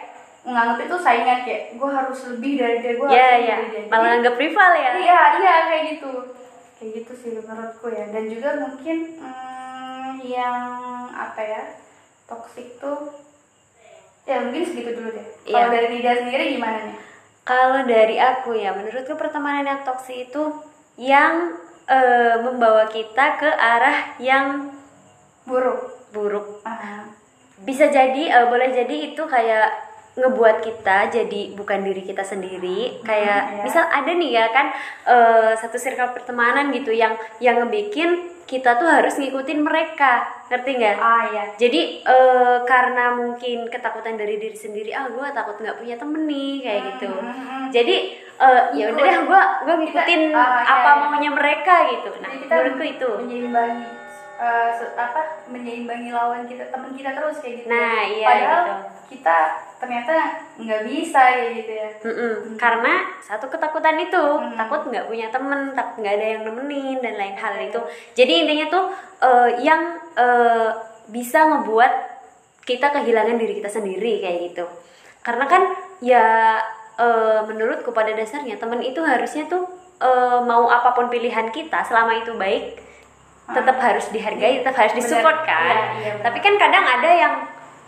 menganggap 0.45 0.77
itu 0.81 0.95
saingan 0.97 1.39
kayak 1.45 1.63
gue 1.77 1.89
harus 1.89 2.19
lebih 2.33 2.51
dari 2.57 2.77
dia 2.81 2.93
gue 2.97 3.07
iya 3.09 3.25
harus 3.29 3.45
iya. 3.45 3.55
lebih 3.61 3.69
dari 3.69 3.85
dia. 3.85 3.91
Malah 3.93 4.09
anggap 4.17 4.35
rival 4.41 4.71
ya? 4.73 4.91
Iya 4.97 5.21
iya 5.37 5.53
kayak 5.69 5.83
gitu. 5.93 6.11
Kayak 6.81 6.89
gitu 7.01 7.11
sih 7.13 7.29
menurutku 7.37 7.87
ya. 7.93 8.05
Dan 8.09 8.23
juga 8.33 8.49
mungkin 8.65 8.97
hmm, 9.21 10.09
yang 10.25 10.61
apa 11.13 11.41
ya 11.41 11.61
toxic 12.25 12.81
tuh 12.81 13.24
ya 14.25 14.41
mungkin 14.41 14.65
segitu 14.65 14.89
dulu 14.93 15.09
deh 15.09 15.27
kalau 15.45 15.69
Iya. 15.69 15.73
dari 15.73 15.87
Nida 15.93 16.11
sendiri 16.17 16.45
gimana 16.53 16.79
nih 16.83 16.97
Kalau 17.45 17.85
dari 17.85 18.17
aku 18.17 18.57
ya, 18.57 18.73
menurutku 18.73 19.13
pertemanan 19.13 19.69
yang 19.69 19.81
toksik 19.85 20.33
itu 20.33 20.49
yang 20.97 21.53
eh, 21.85 22.41
membawa 22.41 22.89
kita 22.89 23.37
ke 23.37 23.45
arah 23.45 24.17
yang 24.17 24.73
buruk 25.45 26.09
buruk. 26.09 26.65
Ah, 26.65 27.05
Bisa 27.61 27.85
jadi, 27.85 28.33
eh, 28.33 28.45
boleh 28.49 28.73
jadi 28.73 29.13
itu 29.13 29.21
kayak 29.21 29.84
ngebuat 30.15 30.63
kita 30.63 31.11
jadi 31.11 31.41
bukan 31.53 31.83
diri 31.83 32.01
kita 32.01 32.23
sendiri. 32.23 33.03
Kayak 33.03 33.41
iya. 33.59 33.63
misal 33.67 33.83
ada 33.91 34.11
nih 34.11 34.31
ya 34.31 34.45
kan 34.49 34.71
eh, 35.05 35.51
satu 35.59 35.75
circle 35.75 36.15
pertemanan 36.15 36.71
gitu 36.71 36.95
yang 36.95 37.19
yang 37.43 37.59
ngebikin 37.59 38.31
kita 38.45 38.77
tuh 38.77 38.85
harus 38.85 39.17
ngikutin 39.17 39.65
mereka, 39.65 40.21
ngerti 40.53 40.77
nggak? 40.77 40.97
ah 41.01 41.25
ya 41.33 41.43
Jadi 41.57 42.05
eh, 42.05 42.57
karena 42.63 43.17
mungkin 43.17 43.65
ketakutan 43.67 44.15
dari 44.15 44.37
diri 44.37 44.53
sendiri, 44.53 44.93
ah 44.93 45.09
gue 45.09 45.27
takut 45.33 45.57
nggak 45.57 45.81
punya 45.81 45.97
temen 45.97 46.29
nih 46.29 46.61
kayak 46.61 46.81
gitu. 46.93 47.09
Hmm, 47.09 47.73
Jadi 47.73 47.95
eh, 48.37 48.61
ya 48.77 48.85
udah 48.93 49.01
deh 49.03 49.17
gue 49.25 49.41
gue 49.65 49.75
ngikutin 49.83 50.21
Kita- 50.29 50.37
ah, 50.37 50.61
iya, 50.61 50.73
apa 50.77 50.89
iya. 50.93 51.01
maunya 51.09 51.31
mereka 51.33 51.75
gitu. 51.91 52.09
Nah 52.21 52.31
menurutku 52.31 52.85
itu. 52.85 53.09
menyeimbangi 53.19 54.04
se- 54.37 54.91
apa 54.93 55.21
menyeimbangi 55.47 56.11
lawan 56.11 56.43
kita 56.43 56.67
teman 56.67 56.91
kita 56.91 57.09
terus 57.09 57.39
kayak 57.39 57.55
gitu 57.57 57.67
Nah, 57.67 58.03
iya, 58.03 58.27
padahal 58.27 58.61
gitu. 58.61 58.75
kita 59.07 59.37
ternyata 59.75 60.13
nggak 60.57 60.81
bisa 60.83 61.21
kayak 61.31 61.51
gitu 61.55 61.71
ya 61.73 61.89
Mm-mm. 62.01 62.33
Karena 62.55 62.93
satu 63.19 63.47
ketakutan 63.47 63.95
itu 63.97 64.19
Hmm. 64.19 64.53
takut 64.53 64.81
nggak 64.85 65.05
punya 65.05 65.27
temen, 65.29 65.71
takut 65.71 65.95
nggak 65.97 66.15
ada 66.15 66.27
yang 66.29 66.41
nemenin 66.43 66.99
dan 66.99 67.15
lain 67.15 67.35
hal 67.35 67.55
itu. 67.57 67.79
Jadi 68.13 68.33
intinya 68.43 68.65
tuh 68.67 68.85
eh, 69.21 69.49
yang 69.61 69.81
eh, 70.15 70.69
bisa 71.07 71.39
ngebuat 71.45 71.93
kita 72.61 72.87
kehilangan 72.91 73.37
diri 73.37 73.55
kita 73.55 73.69
sendiri 73.69 74.19
kayak 74.19 74.39
gitu. 74.49 74.65
Karena 75.21 75.45
kan 75.45 75.63
ya 76.01 76.25
eh, 76.95 77.39
menurutku 77.41 77.91
pada 77.91 78.11
dasarnya 78.11 78.57
temen 78.57 78.81
itu 78.81 78.99
harusnya 78.99 79.45
tuh 79.45 79.63
eh, 79.97 80.39
mau 80.41 80.67
apa 80.67 80.91
pun 80.91 81.07
pilihan 81.07 81.47
kita 81.49 81.83
selama 81.83 82.17
itu 82.17 82.35
baik 82.35 82.83
tetap 83.45 83.77
harus 83.77 84.05
dihargai, 84.09 84.65
tetap 84.65 84.75
harus 84.77 84.93
disupport 84.97 85.45
kan. 85.45 85.61
Iya, 85.61 85.77
iya, 86.01 86.11
benar. 86.17 86.23
Tapi 86.25 86.37
kan 86.41 86.53
kadang 86.57 86.85
ada 86.85 87.09
yang 87.09 87.33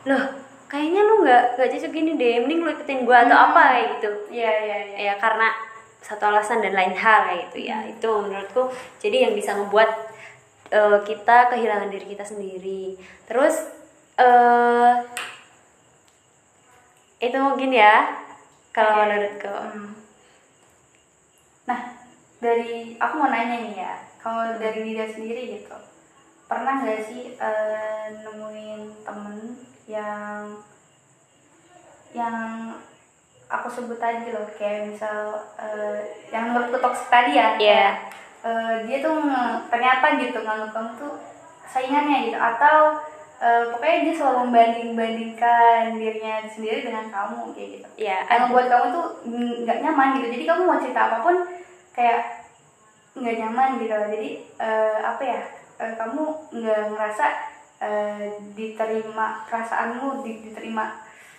loh 0.06 0.24
kayaknya 0.68 1.02
lu 1.02 1.24
nggak 1.24 1.44
nggak 1.58 1.70
cocok 1.74 1.92
gini 1.92 2.12
deh, 2.20 2.34
mending 2.44 2.60
lu 2.62 2.70
ikutin 2.76 3.08
gua 3.08 3.26
atau 3.26 3.34
Hmm. 3.34 3.46
apa 3.52 3.64
gitu. 3.98 4.10
Iya 4.30 4.52
iya 4.68 4.78
iya. 4.94 4.98
Ya 5.10 5.14
karena 5.18 5.50
satu 6.04 6.30
alasan 6.30 6.62
dan 6.62 6.78
lain 6.78 6.94
hal 6.94 7.26
kayak 7.26 7.40
gitu. 7.50 7.58
Ya 7.74 7.78
itu 7.88 8.06
menurutku 8.08 8.70
jadi 9.02 9.28
yang 9.30 9.34
bisa 9.34 9.58
membuat 9.58 9.90
eh, 10.70 11.00
kita 11.08 11.50
kehilangan 11.50 11.90
diri 11.90 12.06
kita 12.06 12.24
sendiri. 12.28 13.00
Terus 13.26 13.56
eh 14.20 14.94
itu 17.18 17.38
mungkin 17.42 17.74
ya 17.74 18.14
kalau 18.70 19.10
menurutku. 19.10 19.50
Hmm. 19.50 19.98
Nah, 21.68 21.80
dari 22.40 22.96
aku 22.96 23.14
mau 23.20 23.28
nanya 23.28 23.60
nih 23.60 23.76
ya, 23.76 23.94
kalau 24.28 24.60
dari 24.60 24.84
Nida 24.84 25.08
sendiri 25.08 25.56
gitu, 25.56 25.72
pernah 26.52 26.84
nggak 26.84 27.00
sih 27.08 27.40
eh, 27.40 28.06
nemuin 28.28 29.08
temen 29.08 29.56
yang 29.88 30.52
yang 32.12 32.76
aku 33.48 33.72
sebut 33.72 33.96
tadi 33.96 34.36
loh, 34.36 34.44
kayak 34.60 34.92
misal 34.92 35.48
eh, 35.56 36.28
yang 36.28 36.52
menurutku 36.52 36.84
toxic 36.84 37.08
tadi 37.08 37.40
ya, 37.40 37.56
Iya. 37.56 37.56
kayak, 37.56 37.94
eh, 38.44 38.76
dia 38.84 38.98
tuh 39.00 39.16
ternyata 39.72 40.20
gitu 40.20 40.44
nganggap 40.44 40.76
kamu 40.76 40.92
tuh 41.00 41.14
saingannya 41.64 42.28
gitu, 42.28 42.36
atau 42.36 43.00
eh, 43.40 43.64
pokoknya 43.72 44.12
dia 44.12 44.14
selalu 44.20 44.38
membanding-bandingkan 44.52 45.96
dirinya 45.96 46.44
sendiri 46.52 46.84
dengan 46.84 47.08
kamu 47.08 47.56
kayak 47.56 47.70
gitu. 47.80 47.88
Ya 47.96 48.28
yang 48.28 48.52
membuat 48.52 48.68
kamu 48.68 48.86
tuh 48.92 49.06
nggak 49.64 49.80
nyaman 49.88 50.20
gitu. 50.20 50.28
Jadi 50.36 50.44
kamu 50.44 50.62
mau 50.68 50.82
cerita 50.84 51.02
apa 51.08 51.18
pun 51.24 51.36
kayak 51.96 52.47
nggak 53.18 53.36
nyaman 53.38 53.70
gitu. 53.78 53.94
Jadi 53.94 54.30
eh, 54.58 54.98
apa 55.00 55.22
ya 55.22 55.42
eh, 55.78 55.94
kamu 55.94 56.24
nggak 56.54 56.82
ngerasa 56.92 57.26
eh, 57.80 58.26
diterima 58.54 59.46
perasaanmu 59.46 60.22
di- 60.22 60.42
diterima 60.44 60.86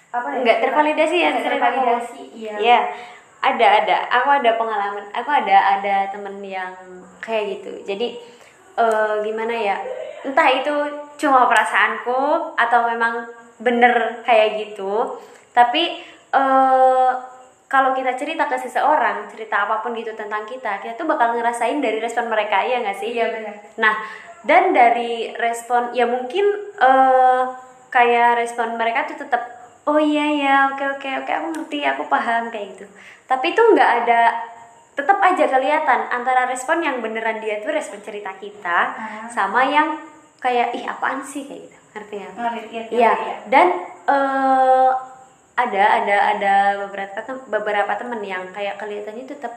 apa 0.09 0.27
ya 0.33 0.39
Nggak 0.41 0.59
tervalidasi 0.63 1.17
ya 1.17 1.31
kamu. 1.33 1.45
tervalidasi 1.45 2.21
iya. 2.33 2.55
Ya 2.57 2.81
ada 3.39 3.67
ada. 3.83 3.97
Aku 4.19 4.29
ada 4.33 4.51
pengalaman 4.55 5.05
aku 5.11 5.31
ada 5.31 5.57
ada 5.79 5.95
temen 6.11 6.39
yang 6.41 6.75
kayak 7.19 7.59
gitu. 7.59 7.73
Jadi 7.85 8.19
eh, 8.75 9.15
gimana 9.23 9.55
ya 9.55 9.77
entah 10.23 10.51
itu 10.51 10.75
cuma 11.17 11.47
perasaanku 11.47 12.19
atau 12.55 12.81
memang 12.87 13.27
bener 13.59 14.23
kayak 14.23 14.55
gitu 14.55 15.19
tapi 15.51 15.99
eh 16.31 17.11
kalau 17.69 17.93
kita 17.93 18.17
cerita 18.17 18.45
ke 18.45 18.57
seseorang 18.57 19.29
cerita 19.29 19.63
apa 19.63 19.79
pun 19.79 19.93
gitu 19.93 20.11
tentang 20.13 20.43
kita 20.43 20.81
kita 20.81 20.97
tuh 20.97 21.05
bakal 21.05 21.37
ngerasain 21.37 21.79
dari 21.79 22.01
respon 22.01 22.27
mereka 22.27 22.59
ya 22.61 22.81
nggak 22.81 22.97
sih 22.97 23.13
iya 23.13 23.29
benar 23.29 23.55
Nah, 23.77 23.95
dan 24.41 24.73
dari 24.73 25.31
respon 25.35 25.93
ya 25.93 26.05
mungkin 26.05 26.49
eh 26.75 27.43
kayak 27.89 28.37
respon 28.39 28.75
mereka 28.75 29.05
tuh 29.05 29.19
tetap 29.19 29.43
oh 29.85 29.97
iya 29.97 30.27
ya, 30.31 30.55
oke 30.69 30.85
oke 30.95 31.09
oke 31.19 31.33
aku 31.33 31.47
ngerti, 31.55 31.79
aku 31.83 32.03
paham 32.07 32.49
kayak 32.49 32.77
gitu. 32.77 32.85
Tapi 33.25 33.53
itu 33.53 33.63
nggak 33.65 33.91
ada 33.99 34.21
tetap 34.93 35.17
aja 35.19 35.45
kelihatan 35.47 36.01
antara 36.09 36.45
respon 36.45 36.81
yang 36.81 37.01
beneran 37.01 37.39
dia 37.39 37.57
tuh 37.59 37.73
respon 37.73 37.97
cerita 38.01 38.33
kita 38.35 38.79
Ah. 38.91 39.25
sama 39.29 39.65
yang 39.65 39.97
kayak 40.39 40.73
ih 40.73 40.85
apaan 40.85 41.21
sih 41.23 41.45
kayak 41.45 41.65
gitu. 41.65 41.77
Ngerti 41.95 42.17
ya? 42.17 42.29
ngerti 42.31 42.61
iya, 42.69 42.83
Iya, 42.91 43.13
iya. 43.17 43.37
dan 43.47 43.67
eh 44.07 44.91
ada 45.59 45.85
ada 45.99 46.17
ada 46.39 46.55
beberapa 46.87 47.19
tem- 47.19 47.47
beberapa 47.51 47.93
temen 47.99 48.23
yang 48.23 48.47
kayak 48.55 48.79
kelihatannya 48.79 49.27
tetap 49.27 49.51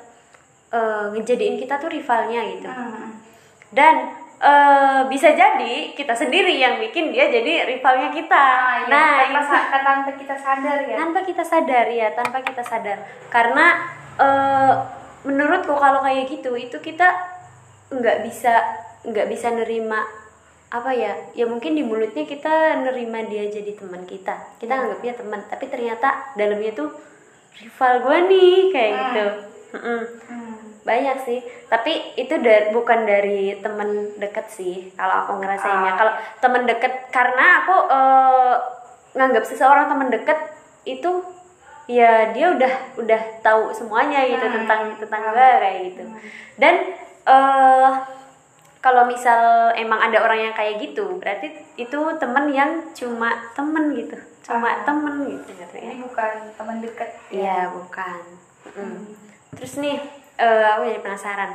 eh, 0.74 1.06
ngejadiin 1.14 1.62
kita 1.62 1.78
tuh 1.78 1.94
rivalnya 1.94 2.42
gitu 2.50 2.66
Hmm. 2.66 3.22
dan 3.70 4.18
eh, 4.42 5.02
bisa 5.06 5.30
jadi 5.38 5.94
kita 5.94 6.18
sendiri 6.18 6.58
yang 6.58 6.82
bikin 6.82 7.14
dia 7.14 7.30
jadi 7.30 7.70
rivalnya 7.70 8.10
kita. 8.10 8.34
Ah, 8.34 8.82
iya. 8.82 8.90
Nah, 8.90 9.14
tanpa, 9.30 9.58
itu 9.62 9.78
tanpa 9.86 10.12
kita 10.18 10.36
sadar 10.36 10.80
ya 10.82 10.96
tanpa 10.98 11.20
kita 11.22 11.44
sadar 11.46 11.86
ya, 11.86 12.08
tanpa 12.18 12.38
kita 12.42 12.64
sadar. 12.66 12.98
Karena 13.30 13.66
eh, 14.18 14.74
menurutku 15.22 15.78
kalau 15.78 16.02
kayak 16.02 16.26
gitu 16.26 16.58
itu 16.58 16.74
kita 16.82 17.06
nggak 17.94 18.26
bisa 18.26 18.54
nggak 19.06 19.28
bisa 19.30 19.54
nerima 19.54 20.02
apa 20.72 20.88
ya 20.90 21.12
ya 21.34 21.44
mungkin 21.44 21.76
di 21.76 21.84
mulutnya 21.84 22.24
kita 22.24 22.54
nerima 22.80 23.22
dia 23.24 23.44
jadi 23.46 23.72
teman 23.74 24.04
kita. 24.04 24.56
Kita 24.56 24.72
anggap 24.74 25.00
dia 25.00 25.14
teman 25.14 25.44
tapi 25.46 25.68
ternyata 25.68 26.08
dalamnya 26.34 26.72
tuh 26.72 26.90
rival 27.54 27.94
gue 28.02 28.18
nih 28.28 28.54
kayak 28.70 28.90
Hmm. 28.90 29.02
gitu. 29.04 29.26
Mm-mm 29.72 30.02
Hmm. 30.26 30.56
banyak 30.82 31.18
sih. 31.22 31.40
Tapi 31.68 31.92
itu 32.16 32.36
da- 32.38 32.72
bukan 32.72 33.04
dari 33.04 33.56
temen 33.58 33.90
deket 34.18 34.48
sih 34.50 34.92
kalau 34.94 35.22
aku 35.22 35.32
ngerasainnya. 35.38 35.92
Ah. 35.92 35.98
kalau 35.98 36.14
temen 36.40 36.64
deket 36.66 36.94
karena 37.10 37.46
aku 37.62 37.76
eh, 37.90 38.56
nganggap 39.12 39.44
seseorang 39.44 39.86
temen 39.86 40.08
deket 40.10 40.40
itu 40.84 41.12
ya 41.86 42.32
dia 42.32 42.48
udah 42.50 42.74
udah 42.96 43.22
tahu 43.42 43.70
semuanya 43.72 44.24
gitu 44.26 44.42
Hmm. 44.42 44.56
tentang 44.58 44.82
tentang 44.98 45.22
gue 45.28 45.50
kayak 45.60 45.80
gitu. 45.86 46.04
Dan 46.56 46.76
eh 47.22 47.92
kalau 48.82 49.06
misal 49.06 49.70
emang 49.78 50.02
ada 50.02 50.26
orang 50.26 50.50
yang 50.50 50.56
kayak 50.58 50.82
gitu 50.82 51.22
berarti 51.22 51.54
itu 51.78 52.00
temen 52.18 52.50
yang 52.50 52.72
cuma 52.98 53.30
temen 53.54 53.94
gitu 53.94 54.18
cuma 54.42 54.68
Ah. 54.68 54.82
temen 54.82 55.16
gitu 55.30 55.50
gitu 55.54 55.76
ya 55.78 55.94
ini 55.94 56.02
bukan 56.02 56.50
teman 56.58 56.82
dekat 56.82 57.10
Iya, 57.30 57.70
bukan. 57.72 58.22
Mm. 58.66 58.74
Hmm. 58.74 59.00
Terus 59.56 59.74
nih, 59.78 60.02
eh, 60.36 60.64
aku 60.66 60.90
jadi 60.90 61.00
penasaran. 61.00 61.52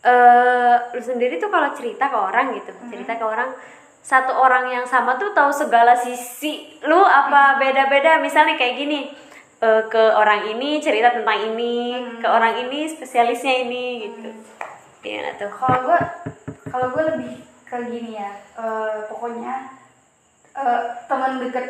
Eh, 0.00 0.76
lu 0.96 1.02
sendiri 1.02 1.36
tuh 1.36 1.52
kalau 1.52 1.72
cerita 1.76 2.08
ke 2.08 2.16
orang 2.16 2.56
gitu, 2.56 2.72
cerita 2.88 3.16
ke 3.20 3.24
orang 3.24 3.52
satu 4.00 4.32
orang 4.32 4.72
yang 4.72 4.86
sama 4.88 5.20
tuh 5.20 5.36
tahu 5.36 5.52
segala 5.52 5.92
sisi 5.92 6.80
lu 6.88 6.96
apa 6.96 7.60
beda-beda 7.60 8.16
misalnya 8.16 8.56
kayak 8.56 8.80
gini 8.80 9.12
eh, 9.60 9.82
ke 9.92 10.02
orang 10.16 10.48
ini 10.48 10.80
cerita 10.80 11.12
tentang 11.12 11.52
ini 11.52 12.00
ke 12.16 12.24
orang 12.24 12.64
ini 12.64 12.88
spesialisnya 12.88 13.68
ini 13.68 13.84
gitu 14.08 14.32
Iya 15.00 15.32
tuh 15.40 15.48
kalau 15.48 15.78
gue 15.88 15.98
kalau 16.68 16.86
gue 16.92 17.02
lebih 17.16 17.32
ke 17.64 17.76
gini 17.88 18.20
ya 18.20 18.30
eh, 18.60 19.08
pokoknya 19.08 19.54
eh, 20.52 20.82
teman 21.08 21.40
deket 21.40 21.66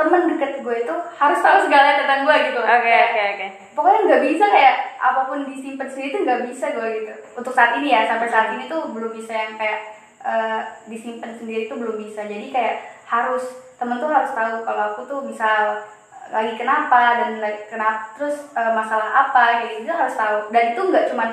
teman 0.00 0.32
deket 0.32 0.64
gue 0.64 0.76
itu 0.80 0.94
harus 1.20 1.38
tahu 1.44 1.68
segalanya 1.68 2.00
tentang 2.00 2.24
gue 2.24 2.36
gitu 2.48 2.60
oke 2.64 2.80
Kayak, 2.80 3.04
oke 3.12 3.22
oke. 3.36 3.46
pokoknya 3.76 4.00
nggak 4.08 4.22
bisa 4.32 4.44
kayak 4.48 4.76
apa 4.96 5.20
pun 5.28 5.38
disimpan 5.44 5.88
sendiri 5.92 6.08
tuh 6.16 6.22
nggak 6.24 6.42
bisa 6.48 6.66
gue 6.72 6.88
gitu. 7.04 7.12
Untuk 7.36 7.52
saat 7.52 7.76
ini 7.76 7.92
ya 7.92 8.08
sampai 8.08 8.28
saat 8.32 8.48
ini 8.56 8.64
tuh 8.64 8.88
belum 8.96 9.12
bisa 9.12 9.32
yang 9.36 9.54
kayak 9.60 9.80
eh, 10.24 10.60
disimpan 10.88 11.36
sendiri 11.36 11.68
tuh 11.68 11.76
belum 11.76 12.00
bisa. 12.00 12.24
Jadi 12.24 12.48
kayak 12.48 13.04
harus 13.04 13.44
temen 13.76 14.00
tuh 14.00 14.08
harus 14.08 14.32
tahu 14.32 14.64
kalau 14.64 14.82
aku 14.96 15.00
tuh 15.04 15.20
misal 15.20 15.84
lagi 16.30 16.54
kenapa 16.54 17.18
dan 17.20 17.42
lagi 17.42 17.68
kenapa 17.68 18.16
terus 18.16 18.48
eh, 18.56 18.72
masalah 18.72 19.28
apa 19.28 19.64
kayak 19.68 19.84
gitu 19.84 19.92
harus 19.92 20.16
tahu. 20.16 20.38
Dan 20.48 20.64
itu 20.72 20.80
nggak 20.80 21.06
cuman 21.12 21.28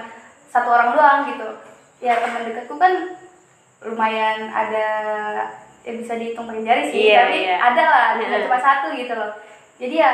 satu 0.48 0.68
orang 0.68 0.90
doang 0.92 1.20
gitu 1.28 1.48
ya 2.00 2.14
teman 2.16 2.46
dekatku 2.46 2.76
kan 2.76 2.94
lumayan 3.80 4.48
ada 4.48 4.88
ya 5.82 5.92
bisa 5.94 6.14
dihitung 6.14 6.46
pakai 6.46 6.62
jari 6.62 6.84
sih 6.86 7.00
Iya, 7.08 7.20
tapi 7.22 7.38
iya. 7.42 7.56
ada 7.58 7.84
lah 7.84 8.08
Heeh. 8.18 8.44
cuma 8.44 8.58
satu 8.58 8.88
gitu 8.92 9.14
loh 9.14 9.32
jadi 9.76 9.96
ya 9.98 10.12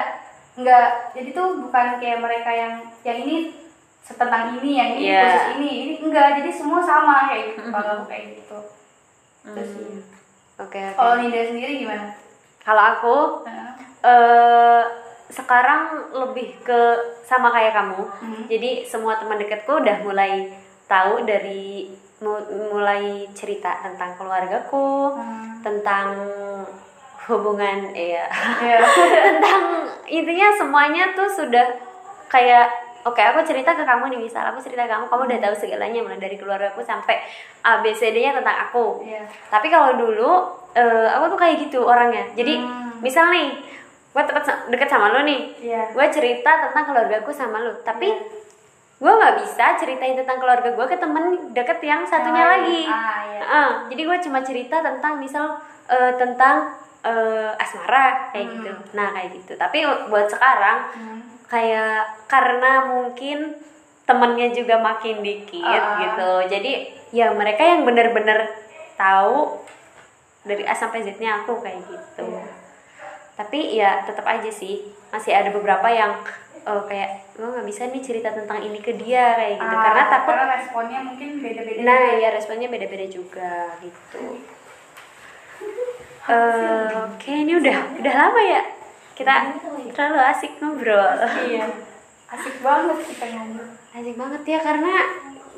nggak 0.53 0.85
jadi 1.11 1.29
tuh 1.31 1.47
bukan 1.59 1.97
kayak 1.97 2.19
mereka 2.19 2.51
yang 2.51 2.73
yang 3.01 3.17
ini 3.19 3.57
tentang 4.05 4.53
ini 4.53 4.69
yang 4.75 4.89
ini 4.93 5.07
Iya. 5.07 5.21
khusus 5.23 5.47
ini 5.55 5.69
ini 5.79 5.93
enggak 5.99 6.37
jadi 6.37 6.51
semua 6.51 6.79
sama 6.79 7.25
kayak 7.25 7.43
gitu 7.51 7.61
kalau 7.73 7.89
aku 7.97 8.05
kayak 8.05 8.25
gitu 8.37 8.57
terus 9.43 9.69
sih 9.71 9.87
oke 10.55 10.71
oke 10.77 10.81
kalau 10.93 11.13
Ninda 11.17 11.41
sendiri 11.41 11.73
gimana 11.79 12.13
kalau 12.59 12.83
aku 12.91 13.15
Heeh. 13.43 13.71
eh 14.03 14.83
sekarang 15.33 15.81
lebih 16.13 16.61
ke 16.61 16.81
sama 17.21 17.49
kayak 17.49 17.73
kamu. 17.73 17.97
Hmm. 17.97 18.43
Jadi 18.45 18.85
semua 18.85 19.17
teman 19.17 19.35
dekatku 19.35 19.73
udah 19.75 19.97
mulai 19.99 20.53
tahu 20.85 21.25
dari 21.25 21.89
mu- 22.19 22.45
mulai 22.69 23.25
cerita 23.33 23.81
tentang 23.81 24.13
keluargaku, 24.13 25.11
Hmm. 25.11 25.57
tentang 25.59 26.13
hubungan 27.23 27.89
ya 27.89 28.27
Iya. 28.59 28.79
tentang 29.25 29.63
intinya 30.05 30.51
semuanya 30.51 31.03
tuh 31.11 31.25
sudah 31.25 31.63
kayak 32.27 32.67
oke 33.01 33.15
aku 33.15 33.39
cerita 33.41 33.71
ke 33.71 33.81
kamu 33.81 34.11
nih 34.11 34.19
misal 34.21 34.43
aku 34.43 34.59
cerita 34.59 34.83
ke 34.83 34.91
kamu 34.91 35.07
kamu 35.07 35.23
udah 35.25 35.39
tahu 35.41 35.55
segalanya 35.55 36.03
mulai 36.03 36.19
dari 36.19 36.35
keluargaku 36.35 36.83
sampai 36.83 37.23
A 37.61 37.79
B 37.79 37.91
C 37.91 38.11
D-nya 38.11 38.35
tentang 38.35 38.67
aku 38.67 38.99
Iya. 39.01 39.23
tapi 39.47 39.67
kalau 39.67 39.95
dulu 39.95 40.31
eh, 40.73 41.07
aku 41.09 41.31
tuh 41.31 41.39
kayak 41.39 41.55
gitu 41.61 41.79
orangnya 41.81 42.27
jadi 42.33 42.59
Hmm. 42.59 42.99
misal 42.99 43.31
nih 43.31 43.55
gue 44.13 44.23
tempat 44.23 44.43
deket 44.67 44.85
sama 44.87 45.09
lo 45.09 45.21
nih 45.21 45.41
Iya. 45.59 45.89
gue 45.89 46.05
cerita 46.07 46.61
tentang 46.61 46.85
keluargaku 46.85 47.29
sama 47.29 47.57
lo 47.59 47.73
tapi 47.81 48.07
Iya. 48.07 48.21
gue 48.95 49.11
nggak 49.11 49.35
bisa 49.37 49.65
ceritain 49.75 50.13
tentang 50.13 50.37
keluarga 50.37 50.69
gue 50.69 50.85
ke 50.85 50.95
temen 50.95 51.23
deket 51.49 51.81
yang 51.81 52.01
satunya 52.03 52.39
lain. 52.39 52.51
lagi 52.55 52.81
Ah, 52.85 52.93
iya. 53.25 53.39
Heeh, 53.41 53.69
jadi 53.89 54.01
gue 54.05 54.17
cuma 54.21 54.39
cerita 54.39 54.79
tentang 54.79 55.17
misal 55.17 55.57
eh, 55.85 56.13
tentang 56.13 56.71
eh, 57.01 57.51
asmara 57.57 58.29
kayak 58.29 58.45
Hmm. 58.45 58.53
gitu 58.55 58.71
nah 58.93 59.11
kayak 59.11 59.29
gitu 59.33 59.51
tapi 59.55 59.81
buat 60.07 60.23
sekarang 60.25 60.77
Hmm. 60.89 61.19
kayak 61.45 61.99
karena 62.25 62.71
mungkin 62.87 63.59
temennya 64.03 64.47
juga 64.51 64.79
makin 64.79 65.19
dikit 65.19 65.59
Ah. 65.63 65.99
gitu 65.99 66.29
jadi 66.49 66.71
ya 67.11 67.31
mereka 67.31 67.59
yang 67.61 67.83
bener-bener 67.83 68.47
tahu 68.93 69.59
dari 70.41 70.61
A 70.61 70.71
sampai 70.71 71.01
Z-nya 71.01 71.41
aku 71.41 71.59
kayak 71.59 71.81
gitu 71.83 72.23
Iya. 72.29 72.45
Tapi 73.33 73.77
ya 73.77 74.05
tetap 74.05 74.25
aja 74.29 74.49
sih 74.49 74.85
masih 75.09 75.33
ada 75.33 75.49
beberapa 75.49 75.89
yang 75.89 76.21
oh, 76.69 76.85
kayak 76.85 77.33
gue 77.33 77.47
nggak 77.47 77.67
bisa 77.67 77.89
nih 77.89 78.01
cerita 78.01 78.29
tentang 78.29 78.61
ini 78.61 78.79
ke 78.79 78.93
dia 78.93 79.33
kayak 79.37 79.57
gitu. 79.57 79.75
Ah, 79.75 79.83
karena 79.83 80.03
takut 80.09 80.33
karena 80.37 80.55
responnya 80.57 80.99
mungkin 81.01 81.29
beda-beda 81.41 81.79
nah 81.81 82.01
juga. 82.05 82.21
ya 82.21 82.29
responnya 82.33 82.67
beda-beda 82.69 83.05
juga 83.09 83.53
gitu. 83.81 84.23
Eh, 86.23 86.93
oke 87.03 87.31
ini 87.35 87.53
udah 87.59 87.77
udah 87.99 88.13
lama 88.15 88.41
ya? 88.41 88.63
Kita 89.13 89.33
terlalu 89.91 90.19
asik 90.23 90.61
ngobrol. 90.61 91.19
Iya 91.49 91.93
asik 92.33 92.55
banget 92.65 92.97
kita 93.13 93.25
ngobrol. 93.29 93.69
Asik 93.93 94.15
banget 94.17 94.41
ya 94.49 94.59
karena 94.61 94.93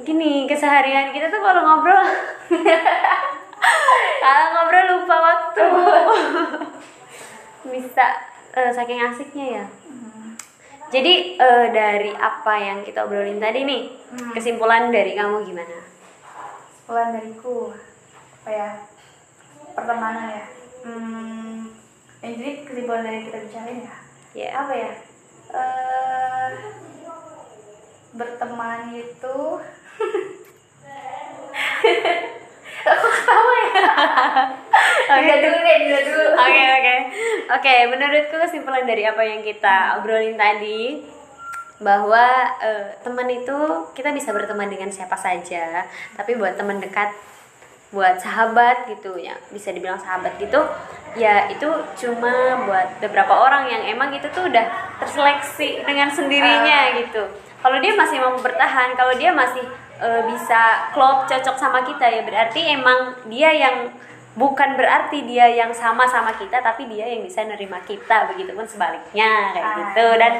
gini 0.04 0.44
keseharian 0.44 1.16
kita 1.16 1.32
tuh 1.32 1.40
kalau 1.40 1.64
ngobrol 1.64 2.04
kalau 4.24 4.46
ngobrol 4.52 4.86
lupa 4.92 5.16
waktu 5.24 5.66
bisa 7.68 8.06
eh, 8.54 8.72
saking 8.72 9.02
asiknya 9.02 9.48
ya. 9.62 9.66
Jadi 10.86 11.36
eh, 11.36 11.68
dari 11.74 12.14
apa 12.14 12.54
yang 12.56 12.86
kita 12.86 13.04
obrolin 13.04 13.42
tadi 13.42 13.66
nih 13.66 13.84
Hmm. 14.16 14.32
kesimpulan 14.32 14.96
dari 14.96 15.12
kamu 15.12 15.44
gimana? 15.44 15.76
Kesimpulan 15.76 17.12
dariku 17.12 17.74
apa 18.40 18.50
ya 18.50 18.70
pertemanan 19.76 20.28
ya. 20.32 20.46
Hmm, 20.86 21.68
ya 22.22 22.30
jadi 22.32 22.64
kesimpulan 22.64 23.04
dari 23.04 23.28
kita 23.28 23.38
bicarain 23.44 23.84
ya. 23.84 23.94
Ya 24.36 24.50
apa 24.56 24.72
ya 24.72 24.92
eh 25.46 26.50
berteman 28.14 28.96
itu 28.96 29.38
aku 32.86 33.08
ketawa 33.12 33.56
ya 33.60 33.84
Dila 35.22 35.36
dulu 35.40 35.58
deh 35.64 35.78
dulu 35.84 36.24
Oke 36.36 36.64
oke 36.80 36.96
oke. 37.56 37.76
Menurutku 37.92 38.36
kesimpulan 38.36 38.84
dari 38.84 39.04
apa 39.08 39.24
yang 39.24 39.42
kita 39.42 40.00
obrolin 40.00 40.36
tadi 40.36 41.16
bahwa 41.76 42.56
eh, 42.64 42.96
teman 43.04 43.28
itu 43.28 43.58
kita 43.92 44.16
bisa 44.16 44.32
berteman 44.32 44.72
dengan 44.72 44.88
siapa 44.88 45.20
saja, 45.20 45.84
tapi 46.16 46.40
buat 46.40 46.56
teman 46.56 46.80
dekat, 46.80 47.12
buat 47.92 48.16
sahabat 48.24 48.88
gitu 48.88 49.20
ya, 49.20 49.36
bisa 49.52 49.76
dibilang 49.76 50.00
sahabat 50.00 50.40
gitu, 50.40 50.64
ya 51.20 51.52
itu 51.52 51.68
cuma 52.00 52.64
buat 52.64 52.96
beberapa 53.04 53.36
orang 53.36 53.68
yang 53.68 53.84
emang 53.92 54.16
itu 54.16 54.24
tuh 54.32 54.48
udah 54.48 54.66
terseleksi 55.04 55.84
dengan 55.84 56.08
sendirinya 56.08 56.96
gitu. 56.96 57.28
Kalau 57.60 57.78
dia 57.84 57.92
masih 57.92 58.24
mau 58.24 58.40
bertahan, 58.40 58.96
kalau 58.96 59.12
dia 59.20 59.36
masih 59.36 59.68
eh, 60.00 60.22
bisa 60.32 60.92
klop 60.96 61.28
cocok 61.28 61.60
sama 61.60 61.84
kita 61.84 62.08
ya 62.08 62.24
berarti 62.24 62.72
emang 62.72 63.20
dia 63.28 63.52
yang 63.52 63.92
bukan 64.36 64.76
berarti 64.76 65.24
dia 65.24 65.48
yang 65.48 65.72
sama 65.72 66.04
sama 66.06 66.36
kita 66.36 66.60
tapi 66.60 66.86
dia 66.92 67.08
yang 67.08 67.24
bisa 67.24 67.42
nerima 67.48 67.80
kita 67.88 68.28
begitupun 68.32 68.68
sebaliknya 68.68 69.56
kayak 69.56 69.66
Ah. 69.66 69.76
gitu. 69.80 70.08
Dan 70.20 70.34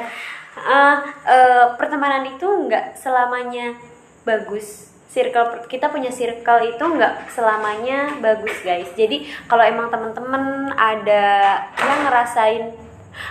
eh, 0.56 0.96
eh, 1.28 1.64
pertemanan 1.76 2.24
itu 2.24 2.44
nggak 2.44 2.96
selamanya 2.96 3.76
bagus. 4.24 4.92
Circle 5.08 5.64
kita 5.64 5.88
punya 5.88 6.12
circle 6.12 6.60
itu 6.60 6.84
nggak 6.84 7.32
selamanya 7.32 8.20
bagus 8.20 8.60
guys. 8.60 8.92
Jadi 8.92 9.24
kalau 9.48 9.64
emang 9.64 9.88
teman-teman 9.88 10.72
ada 10.76 11.24
yang 11.80 12.00
ngerasain 12.04 12.64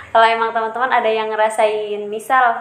kalau 0.10 0.26
emang 0.26 0.50
teman-teman 0.50 0.90
ada 0.90 1.06
yang 1.06 1.30
ngerasain 1.30 2.10
misal 2.10 2.58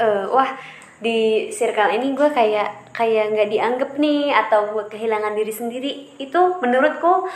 eh, 0.00 0.24
wah 0.32 0.48
di 0.96 1.48
circle 1.52 1.92
ini 1.92 2.16
gue 2.16 2.28
kayak 2.32 2.81
kayak 2.92 3.32
nggak 3.32 3.48
dianggap 3.48 3.90
nih 3.96 4.28
atau 4.36 4.76
gue 4.76 4.84
kehilangan 4.92 5.32
diri 5.32 5.52
sendiri 5.52 5.92
itu 6.20 6.40
menurutku 6.60 7.26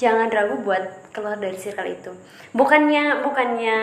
jangan 0.00 0.32
ragu 0.32 0.58
buat 0.64 1.12
keluar 1.12 1.36
dari 1.38 1.54
circle 1.54 1.86
itu. 1.86 2.10
Bukannya 2.56 3.22
bukannya 3.22 3.78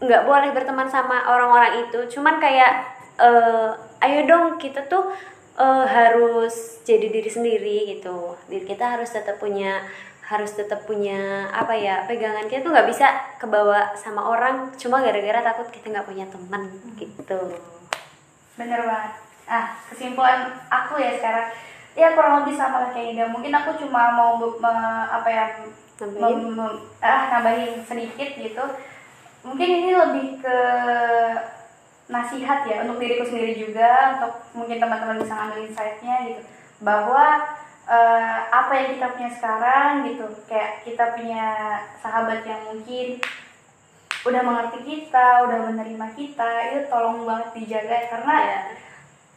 nggak 0.00 0.24
boleh 0.24 0.50
berteman 0.56 0.88
sama 0.88 1.28
orang-orang 1.28 1.86
itu 1.86 2.16
cuman 2.16 2.40
kayak 2.40 2.88
eh, 3.20 3.70
ayo 4.08 4.20
dong 4.24 4.56
kita 4.56 4.88
tuh 4.88 5.12
eh, 5.60 5.84
harus 5.86 6.80
jadi 6.88 7.06
diri 7.12 7.30
sendiri 7.30 7.76
gitu. 7.96 8.34
Diri 8.48 8.64
kita 8.64 8.96
harus 8.96 9.12
tetap 9.12 9.36
punya 9.38 9.84
harus 10.24 10.54
tetap 10.54 10.86
punya 10.86 11.50
apa 11.50 11.74
ya 11.74 12.06
pegangan 12.06 12.46
kita 12.46 12.62
tuh 12.62 12.70
nggak 12.70 12.88
bisa 12.88 13.06
kebawa 13.36 13.92
sama 13.98 14.30
orang 14.30 14.70
cuma 14.78 15.02
gara-gara 15.02 15.42
takut 15.42 15.68
kita 15.68 15.90
nggak 15.92 16.08
punya 16.08 16.24
teman 16.32 16.70
gitu. 16.96 17.60
Bener 18.56 18.80
banget 18.88 19.29
ah 19.50 19.74
kesimpulan 19.90 20.46
aku 20.70 20.94
ya 20.96 21.18
sekarang. 21.18 21.50
Ya 21.98 22.14
kurang 22.14 22.46
lebih 22.46 22.54
sama 22.54 22.86
lah 22.86 22.90
kayak 22.94 23.18
Ida 23.18 23.24
mungkin 23.26 23.50
aku 23.50 23.74
cuma 23.82 24.14
mau 24.14 24.38
me- 24.38 25.08
apa 25.10 25.26
ya 25.26 25.44
Nambahin? 25.98 26.38
mem- 26.38 26.54
mem- 26.54 26.82
ah 27.02 27.22
nambahin 27.28 27.82
sedikit 27.82 28.30
gitu. 28.38 28.64
Mungkin 29.42 29.68
ini 29.68 29.90
lebih 29.90 30.38
ke 30.38 30.58
nasihat 32.10 32.66
ya 32.66 32.82
untuk 32.86 32.98
diriku 32.98 33.22
sendiri 33.22 33.54
juga 33.54 34.18
untuk 34.18 34.32
mungkin 34.54 34.78
teman-teman 34.78 35.18
bisa 35.22 35.34
ngambil 35.34 35.66
insight-nya 35.66 36.16
gitu. 36.30 36.42
Bahwa 36.82 37.42
eh, 37.90 38.38
apa 38.50 38.72
yang 38.74 38.88
kita 38.94 39.06
punya 39.14 39.30
sekarang 39.30 39.90
gitu 40.06 40.26
kayak 40.46 40.86
kita 40.86 41.04
punya 41.18 41.46
sahabat 41.98 42.46
yang 42.46 42.62
mungkin 42.70 43.18
udah 44.20 44.42
mengerti 44.44 44.78
kita, 44.84 45.48
udah 45.48 45.58
menerima 45.72 46.06
kita, 46.12 46.50
itu 46.70 46.80
tolong 46.86 47.24
banget 47.26 47.48
dijaga. 47.56 47.98
Karena 48.14 48.36
Ya. 48.40 48.60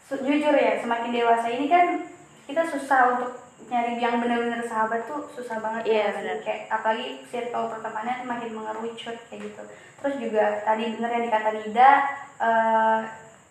Jujur 0.10 0.54
ya 0.54 0.78
semakin 0.78 1.12
dewasa 1.12 1.48
ini 1.48 1.66
kan 1.66 2.04
kita 2.44 2.62
susah 2.62 3.16
untuk 3.16 3.32
nyari 3.64 3.96
yang 3.96 4.20
benar-benar 4.20 4.60
sahabat 4.62 5.08
tuh 5.08 5.24
susah 5.32 5.58
banget 5.58 5.88
Iya, 5.88 5.96
ya 5.96 6.06
sih. 6.06 6.16
benar. 6.20 6.38
kayak 6.44 6.62
apalagi 6.70 7.08
circle 7.26 7.72
pertemanan 7.72 8.18
makin 8.24 8.52
mengerucut 8.52 9.16
kayak 9.26 9.40
gitu 9.42 9.64
terus 9.98 10.16
juga 10.20 10.60
tadi 10.62 10.92
bener 10.94 11.10
yang 11.10 11.24
dikata 11.24 11.50
Nida 11.56 11.92
eh, 12.38 13.00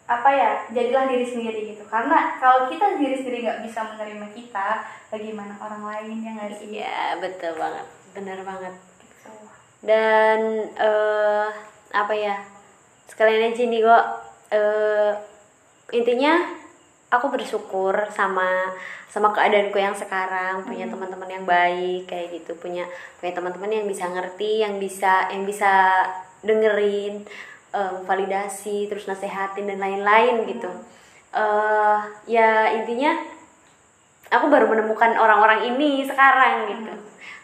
apa 0.05 0.29
ya 0.29 0.51
jadilah 0.69 1.09
diri 1.09 1.25
sendiri 1.25 1.73
gitu 1.73 1.89
karena 1.89 2.37
kalau 2.37 2.69
kita 2.69 3.01
diri 3.01 3.17
sendiri 3.17 3.39
nggak 3.41 3.63
bisa 3.65 3.81
menerima 3.87 4.27
kita 4.31 4.69
bagaimana 5.09 5.57
orang 5.57 5.83
lain 5.83 6.21
yang 6.21 6.35
nggak 6.37 6.53
sih 6.53 6.69
Iya 6.69 7.17
betul 7.17 7.57
banget, 7.57 7.87
benar 8.13 8.39
banget. 8.45 8.75
Gitu. 9.01 9.33
Dan 9.81 10.39
eh 10.77 11.49
apa 11.91 12.13
ya? 12.13 12.37
Sekalian 13.09 13.49
aja 13.49 13.63
nih 13.65 13.81
kok. 13.81 14.05
eh 14.53 15.13
intinya 15.93 16.49
aku 17.13 17.29
bersyukur 17.29 17.93
sama 18.09 18.73
sama 19.13 19.29
keadaanku 19.37 19.77
yang 19.77 19.93
sekarang 19.93 20.65
punya 20.65 20.89
teman-teman 20.89 21.29
yang 21.29 21.45
baik 21.45 22.09
kayak 22.09 22.41
gitu. 22.41 22.57
Punya 22.57 22.89
punya 23.21 23.33
teman-teman 23.37 23.71
yang 23.71 23.87
bisa 23.87 24.09
ngerti 24.09 24.65
yang 24.65 24.81
bisa 24.81 25.29
yang 25.29 25.45
bisa 25.45 26.03
dengerin 26.41 27.23
eh, 27.77 27.97
validasi 28.09 28.89
terus 28.89 29.05
nasehatin 29.05 29.69
dan 29.69 29.79
lain-lain 29.79 30.49
gitu. 30.49 30.73
Eh 31.37 31.99
ya 32.27 32.73
intinya 32.73 33.13
aku 34.33 34.49
baru 34.49 34.65
menemukan 34.73 35.13
orang-orang 35.21 35.77
ini 35.77 36.09
sekarang 36.09 36.73
gitu 36.73 36.93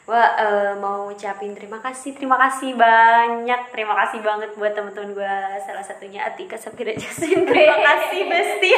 Wah, 0.08 0.40
eh, 0.40 0.72
mau 0.80 1.12
ucapin 1.12 1.52
terima 1.52 1.84
kasih, 1.84 2.16
terima 2.16 2.40
kasih 2.40 2.72
banyak, 2.72 3.60
terima 3.68 3.92
kasih 3.92 4.24
banget 4.24 4.56
buat 4.56 4.72
teman-teman 4.72 5.12
gue. 5.12 5.36
Salah 5.60 5.84
satunya 5.84 6.24
Atika 6.24 6.56
Safira 6.56 6.96
Jasin. 6.96 7.44
Terima 7.44 7.76
kasih 7.76 8.24
Besti. 8.24 8.72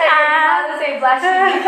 saya 0.00 0.16
malu 0.16 0.72
saya 0.80 0.96
blushing 0.96 1.60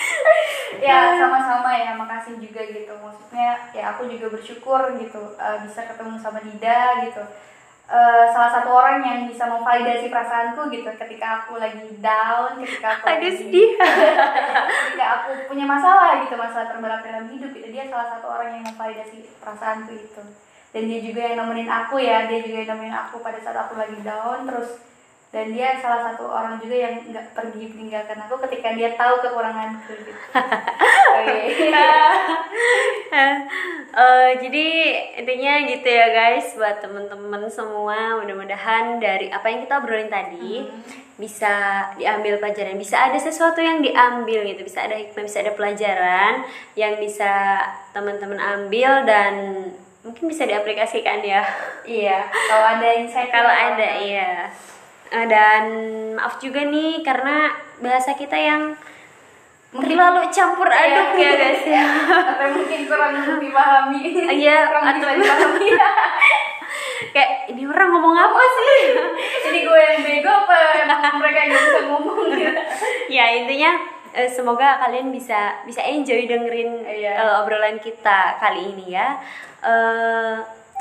ya 0.86 1.18
sama-sama 1.18 1.74
ya 1.74 1.98
makasih 1.98 2.38
juga 2.38 2.62
gitu 2.62 2.94
maksudnya 3.02 3.58
ya 3.74 3.90
aku 3.90 4.06
juga 4.06 4.30
bersyukur 4.30 4.94
gitu 5.02 5.22
eh, 5.34 5.58
bisa 5.66 5.82
ketemu 5.82 6.14
sama 6.22 6.38
Dida 6.38 7.10
gitu 7.10 7.22
Eh, 7.86 8.26
salah 8.34 8.50
satu 8.50 8.74
orang 8.74 8.98
yang 8.98 9.30
bisa 9.30 9.46
memvalidasi 9.46 10.10
perasaanku 10.10 10.66
gitu. 10.74 10.90
Ketika 10.98 11.46
aku 11.46 11.54
lagi 11.62 11.86
down 12.02 12.58
ketika 12.58 12.98
aku 12.98 13.04
Aduh 13.06 13.14
lagi 13.14 13.30
sedih. 13.38 13.68
ketika 14.90 15.06
aku 15.22 15.30
punya 15.46 15.70
masalah 15.70 16.18
gitu 16.18 16.34
masalah 16.34 16.66
terberat 16.66 17.06
dalam 17.06 17.30
hidup 17.30 17.54
gitu. 17.54 17.70
Dia 17.70 17.86
salah 17.86 18.18
satu 18.18 18.26
orang 18.26 18.58
yang 18.58 18.64
memvalidasi 18.66 19.30
perasaanku 19.38 19.94
itu. 19.94 20.22
Dan 20.74 20.82
dia 20.90 20.98
juga 20.98 21.20
yang 21.30 21.36
nemenin 21.38 21.70
aku 21.70 22.02
ya. 22.02 22.26
Dia 22.26 22.42
juga 22.42 22.58
yang 22.66 22.70
nemenin 22.74 22.96
aku 23.06 23.22
pada 23.22 23.38
saat 23.38 23.54
aku 23.54 23.78
lagi 23.78 24.02
down 24.02 24.50
terus 24.50 24.82
dan 25.34 25.52
dia 25.52 25.76
salah 25.78 26.10
satu 26.10 26.26
orang 26.26 26.56
juga 26.62 26.76
yang 26.80 27.02
nggak 27.12 27.34
pergi 27.34 27.68
meninggalkan 27.74 28.18
aku 28.24 28.40
ketika 28.46 28.72
dia 28.72 28.94
tahu 28.98 29.20
kekuranganku 29.20 29.94
gitu. 29.94 30.22
Oke. 31.22 31.38
Eh, 33.96 34.30
jadi 34.44 34.68
intinya 35.16 35.64
gitu 35.72 35.88
ya 35.88 36.12
guys 36.12 36.52
buat 36.52 36.84
temen-temen 36.84 37.48
semua 37.48 38.20
mudah-mudahan 38.20 39.00
dari 39.00 39.32
apa 39.32 39.48
yang 39.48 39.64
kita 39.64 39.80
obrolin 39.80 40.12
tadi 40.12 40.68
bisa 41.16 41.80
diambil 41.96 42.36
pelajaran. 42.36 42.76
Bisa 42.76 43.08
ada 43.08 43.16
sesuatu 43.16 43.64
yang 43.64 43.80
diambil 43.80 44.44
gitu 44.44 44.68
bisa 44.68 44.84
ada 44.84 45.00
hikmah 45.00 45.24
bisa 45.24 45.40
ada 45.40 45.56
pelajaran 45.56 46.44
yang 46.76 47.00
bisa 47.00 47.56
teman-teman 47.96 48.36
ambil 48.36 49.08
dan 49.08 49.64
mungkin 50.04 50.28
bisa 50.28 50.44
diaplikasikan 50.44 51.24
ya. 51.24 51.40
Iya 51.88 52.20
kalau 52.28 52.66
ada 52.76 52.88
insight 53.00 53.32
kalau 53.32 53.48
ada 53.48 53.88
iya. 53.96 54.52
Eh, 55.08 55.24
dan 55.24 55.64
maaf 56.20 56.36
juga 56.36 56.68
nih 56.68 57.00
karena 57.00 57.48
bahasa 57.80 58.12
kita 58.12 58.36
yang 58.36 58.76
terlalu 59.80 60.22
campur 60.30 60.68
aduk. 60.68 61.08
ya 61.16 61.30
guys 61.34 61.62
ya 61.64 61.84
atau 62.34 62.46
mungkin 62.52 62.80
kurang 62.84 63.12
dipahami. 63.38 64.00
Iya, 64.26 64.56
kurang 64.70 64.84
atau- 64.84 64.96
dipahami. 64.98 65.68
Kayak 67.14 67.48
ini 67.48 67.62
orang 67.64 67.88
ngomong 67.92 68.16
apa 68.16 68.40
sih? 68.40 68.80
Jadi 69.48 69.58
gue 69.64 69.80
yang 69.80 70.00
bego 70.00 70.30
apa 70.30 70.56
emang 70.84 71.16
mereka 71.20 71.38
yang 71.44 71.52
bisa 71.52 71.80
ngomong? 71.88 72.18
Gitu 72.32 72.60
ya 73.06 73.24
intinya 73.32 73.70
eh, 74.12 74.28
semoga 74.28 74.80
kalian 74.80 75.08
bisa 75.08 75.60
bisa 75.64 75.80
enjoy 75.80 76.24
dengerin 76.24 76.84
Iya. 76.84 77.12
eh, 77.16 77.32
obrolan 77.40 77.80
kita 77.80 78.36
kali 78.36 78.72
ini 78.74 78.96
ya. 78.96 79.16
Eh, 79.64 80.36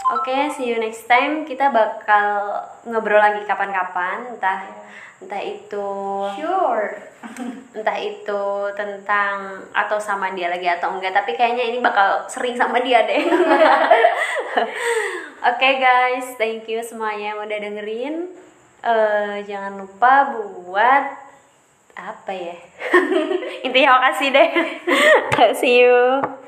Oke, 0.05 0.53
see 0.53 0.69
you 0.69 0.77
next 0.77 1.09
time. 1.09 1.41
Kita 1.41 1.73
bakal 1.73 2.53
ngobrol 2.85 3.17
lagi 3.17 3.41
kapan-kapan, 3.41 4.37
entah 4.37 4.61
entah 5.25 5.41
itu 5.41 5.89
sure. 6.37 7.01
entah 7.75 7.97
itu 7.97 8.43
tentang 8.77 9.57
atau 9.73 9.97
sama 9.97 10.29
dia 10.37 10.53
lagi 10.53 10.69
atau 10.69 10.93
enggak 10.93 11.17
tapi 11.17 11.33
kayaknya 11.33 11.73
ini 11.73 11.81
bakal 11.81 12.29
sering 12.29 12.53
sama 12.53 12.77
dia 12.85 13.01
deh. 13.09 13.25
Oke 15.49 15.69
guys 15.81 16.37
thank 16.37 16.69
you 16.69 16.85
semuanya 16.85 17.33
yang 17.33 17.41
udah 17.41 17.57
dengerin. 17.57 18.15
Eh, 18.85 19.35
jangan 19.49 19.81
lupa 19.81 20.29
buat 20.37 21.05
apa 21.97 22.31
ya? 22.31 22.57
Intinya 23.65 23.97
makasih 23.97 24.29
deh. 24.29 24.49
See 25.57 25.81
you 25.81 26.44